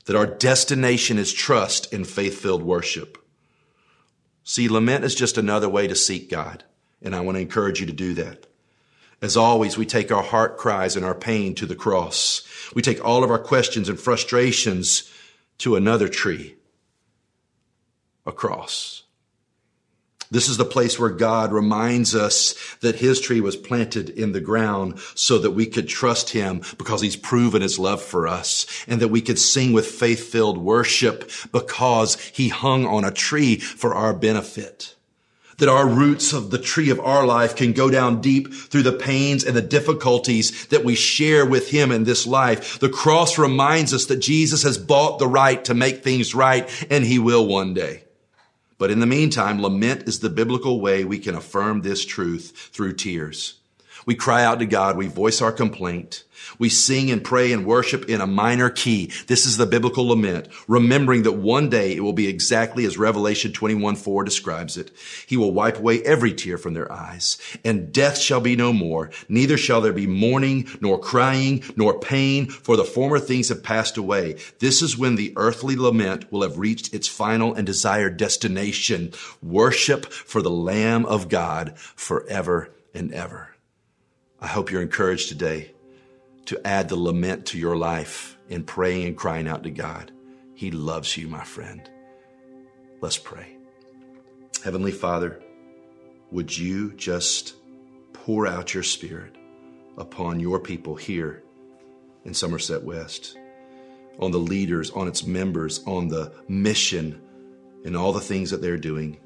that 0.08 0.16
our 0.16 0.26
destination 0.26 1.18
is 1.18 1.34
trust 1.34 1.92
and 1.92 2.08
faith 2.08 2.40
filled 2.40 2.62
worship. 2.62 3.18
See, 4.42 4.66
lament 4.66 5.04
is 5.04 5.14
just 5.14 5.36
another 5.36 5.68
way 5.68 5.86
to 5.86 5.94
seek 5.94 6.30
God, 6.30 6.64
and 7.02 7.14
I 7.14 7.20
want 7.20 7.36
to 7.36 7.42
encourage 7.42 7.78
you 7.78 7.84
to 7.84 7.92
do 7.92 8.14
that. 8.14 8.46
As 9.20 9.36
always, 9.36 9.76
we 9.76 9.84
take 9.84 10.10
our 10.10 10.22
heart 10.22 10.56
cries 10.56 10.96
and 10.96 11.04
our 11.04 11.14
pain 11.14 11.54
to 11.56 11.66
the 11.66 11.76
cross. 11.76 12.42
We 12.74 12.80
take 12.80 13.04
all 13.04 13.22
of 13.22 13.30
our 13.30 13.38
questions 13.38 13.90
and 13.90 14.00
frustrations 14.00 15.12
to 15.58 15.76
another 15.76 16.08
tree, 16.08 16.56
a 18.24 18.32
cross. 18.32 19.02
This 20.30 20.48
is 20.48 20.58
the 20.58 20.64
place 20.66 20.98
where 20.98 21.08
God 21.08 21.52
reminds 21.52 22.14
us 22.14 22.54
that 22.80 22.96
his 22.96 23.18
tree 23.20 23.40
was 23.40 23.56
planted 23.56 24.10
in 24.10 24.32
the 24.32 24.40
ground 24.40 24.98
so 25.14 25.38
that 25.38 25.52
we 25.52 25.64
could 25.64 25.88
trust 25.88 26.30
him 26.30 26.60
because 26.76 27.00
he's 27.00 27.16
proven 27.16 27.62
his 27.62 27.78
love 27.78 28.02
for 28.02 28.28
us 28.28 28.66
and 28.86 29.00
that 29.00 29.08
we 29.08 29.22
could 29.22 29.38
sing 29.38 29.72
with 29.72 29.86
faith 29.86 30.30
filled 30.30 30.58
worship 30.58 31.30
because 31.50 32.20
he 32.20 32.48
hung 32.48 32.84
on 32.84 33.04
a 33.04 33.10
tree 33.10 33.56
for 33.56 33.94
our 33.94 34.12
benefit. 34.12 34.94
That 35.56 35.70
our 35.70 35.88
roots 35.88 36.34
of 36.34 36.50
the 36.50 36.58
tree 36.58 36.90
of 36.90 37.00
our 37.00 37.26
life 37.26 37.56
can 37.56 37.72
go 37.72 37.90
down 37.90 38.20
deep 38.20 38.52
through 38.52 38.82
the 38.82 38.92
pains 38.92 39.44
and 39.44 39.56
the 39.56 39.62
difficulties 39.62 40.66
that 40.66 40.84
we 40.84 40.94
share 40.94 41.46
with 41.46 41.70
him 41.70 41.90
in 41.90 42.04
this 42.04 42.26
life. 42.26 42.78
The 42.78 42.90
cross 42.90 43.38
reminds 43.38 43.94
us 43.94 44.06
that 44.06 44.18
Jesus 44.18 44.62
has 44.62 44.76
bought 44.76 45.18
the 45.18 45.26
right 45.26 45.64
to 45.64 45.74
make 45.74 46.04
things 46.04 46.34
right 46.34 46.68
and 46.90 47.02
he 47.02 47.18
will 47.18 47.46
one 47.46 47.72
day. 47.72 48.04
But 48.78 48.90
in 48.92 49.00
the 49.00 49.06
meantime, 49.06 49.60
lament 49.60 50.08
is 50.08 50.20
the 50.20 50.30
biblical 50.30 50.80
way 50.80 51.04
we 51.04 51.18
can 51.18 51.34
affirm 51.34 51.82
this 51.82 52.04
truth 52.04 52.70
through 52.72 52.94
tears. 52.94 53.54
We 54.08 54.14
cry 54.14 54.42
out 54.42 54.60
to 54.60 54.64
God. 54.64 54.96
We 54.96 55.06
voice 55.06 55.42
our 55.42 55.52
complaint. 55.52 56.24
We 56.58 56.70
sing 56.70 57.10
and 57.10 57.22
pray 57.22 57.52
and 57.52 57.66
worship 57.66 58.08
in 58.08 58.22
a 58.22 58.26
minor 58.26 58.70
key. 58.70 59.12
This 59.26 59.44
is 59.44 59.58
the 59.58 59.66
biblical 59.66 60.08
lament, 60.08 60.48
remembering 60.66 61.24
that 61.24 61.32
one 61.32 61.68
day 61.68 61.94
it 61.94 62.00
will 62.00 62.14
be 62.14 62.26
exactly 62.26 62.86
as 62.86 62.96
Revelation 62.96 63.52
21 63.52 63.96
4 63.96 64.24
describes 64.24 64.78
it. 64.78 64.92
He 65.26 65.36
will 65.36 65.52
wipe 65.52 65.76
away 65.76 66.02
every 66.04 66.32
tear 66.32 66.56
from 66.56 66.72
their 66.72 66.90
eyes, 66.90 67.36
and 67.66 67.92
death 67.92 68.16
shall 68.16 68.40
be 68.40 68.56
no 68.56 68.72
more. 68.72 69.10
Neither 69.28 69.58
shall 69.58 69.82
there 69.82 69.92
be 69.92 70.06
mourning, 70.06 70.70
nor 70.80 70.98
crying, 70.98 71.62
nor 71.76 72.00
pain, 72.00 72.48
for 72.48 72.78
the 72.78 72.84
former 72.84 73.18
things 73.18 73.50
have 73.50 73.62
passed 73.62 73.98
away. 73.98 74.36
This 74.58 74.80
is 74.80 74.96
when 74.96 75.16
the 75.16 75.34
earthly 75.36 75.76
lament 75.76 76.32
will 76.32 76.40
have 76.40 76.56
reached 76.56 76.94
its 76.94 77.08
final 77.08 77.52
and 77.52 77.66
desired 77.66 78.16
destination 78.16 79.12
worship 79.42 80.06
for 80.10 80.40
the 80.40 80.48
Lamb 80.48 81.04
of 81.04 81.28
God 81.28 81.78
forever 81.78 82.70
and 82.94 83.12
ever. 83.12 83.47
I 84.40 84.46
hope 84.46 84.70
you're 84.70 84.82
encouraged 84.82 85.28
today 85.28 85.72
to 86.46 86.64
add 86.64 86.88
the 86.88 86.96
lament 86.96 87.46
to 87.46 87.58
your 87.58 87.76
life 87.76 88.38
in 88.48 88.62
praying 88.62 89.06
and 89.06 89.16
crying 89.16 89.48
out 89.48 89.64
to 89.64 89.70
God. 89.70 90.12
He 90.54 90.70
loves 90.70 91.16
you, 91.16 91.26
my 91.28 91.42
friend. 91.42 91.88
Let's 93.00 93.18
pray. 93.18 93.56
Heavenly 94.64 94.92
Father, 94.92 95.42
would 96.30 96.56
you 96.56 96.92
just 96.92 97.54
pour 98.12 98.46
out 98.46 98.74
your 98.74 98.82
spirit 98.82 99.36
upon 99.96 100.38
your 100.38 100.60
people 100.60 100.94
here 100.94 101.42
in 102.24 102.32
Somerset 102.32 102.84
West, 102.84 103.36
on 104.20 104.30
the 104.30 104.38
leaders, 104.38 104.90
on 104.90 105.08
its 105.08 105.24
members, 105.24 105.82
on 105.84 106.08
the 106.08 106.32
mission, 106.48 107.20
and 107.84 107.96
all 107.96 108.12
the 108.12 108.20
things 108.20 108.50
that 108.50 108.62
they're 108.62 108.76
doing. 108.76 109.18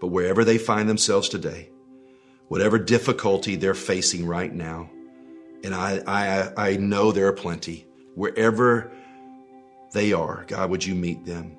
But 0.00 0.08
wherever 0.08 0.44
they 0.44 0.58
find 0.58 0.88
themselves 0.88 1.28
today, 1.28 1.70
whatever 2.50 2.80
difficulty 2.80 3.54
they're 3.54 3.74
facing 3.74 4.26
right 4.26 4.52
now. 4.52 4.90
And 5.62 5.72
I, 5.72 6.02
I, 6.04 6.70
I 6.70 6.76
know 6.78 7.12
there 7.12 7.28
are 7.28 7.32
plenty. 7.32 7.86
Wherever 8.16 8.90
they 9.92 10.12
are, 10.12 10.44
God, 10.48 10.68
would 10.68 10.84
you 10.84 10.96
meet 10.96 11.24
them? 11.24 11.56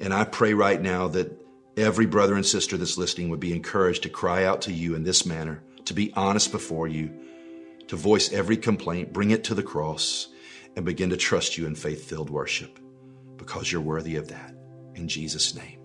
And 0.00 0.12
I 0.12 0.24
pray 0.24 0.54
right 0.54 0.82
now 0.82 1.06
that 1.08 1.40
every 1.76 2.06
brother 2.06 2.34
and 2.34 2.44
sister 2.44 2.76
that's 2.76 2.98
listening 2.98 3.28
would 3.28 3.38
be 3.38 3.54
encouraged 3.54 4.02
to 4.02 4.08
cry 4.08 4.44
out 4.44 4.62
to 4.62 4.72
you 4.72 4.96
in 4.96 5.04
this 5.04 5.24
manner, 5.24 5.62
to 5.84 5.94
be 5.94 6.12
honest 6.14 6.50
before 6.50 6.88
you, 6.88 7.14
to 7.86 7.94
voice 7.94 8.32
every 8.32 8.56
complaint, 8.56 9.12
bring 9.12 9.30
it 9.30 9.44
to 9.44 9.54
the 9.54 9.62
cross, 9.62 10.26
and 10.74 10.84
begin 10.84 11.10
to 11.10 11.16
trust 11.16 11.56
you 11.56 11.66
in 11.68 11.76
faith 11.76 12.08
filled 12.08 12.28
worship 12.28 12.80
because 13.36 13.70
you're 13.70 13.80
worthy 13.80 14.16
of 14.16 14.26
that. 14.30 14.52
In 14.96 15.06
Jesus' 15.06 15.54
name, 15.54 15.78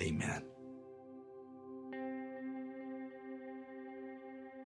amen. 0.00 0.53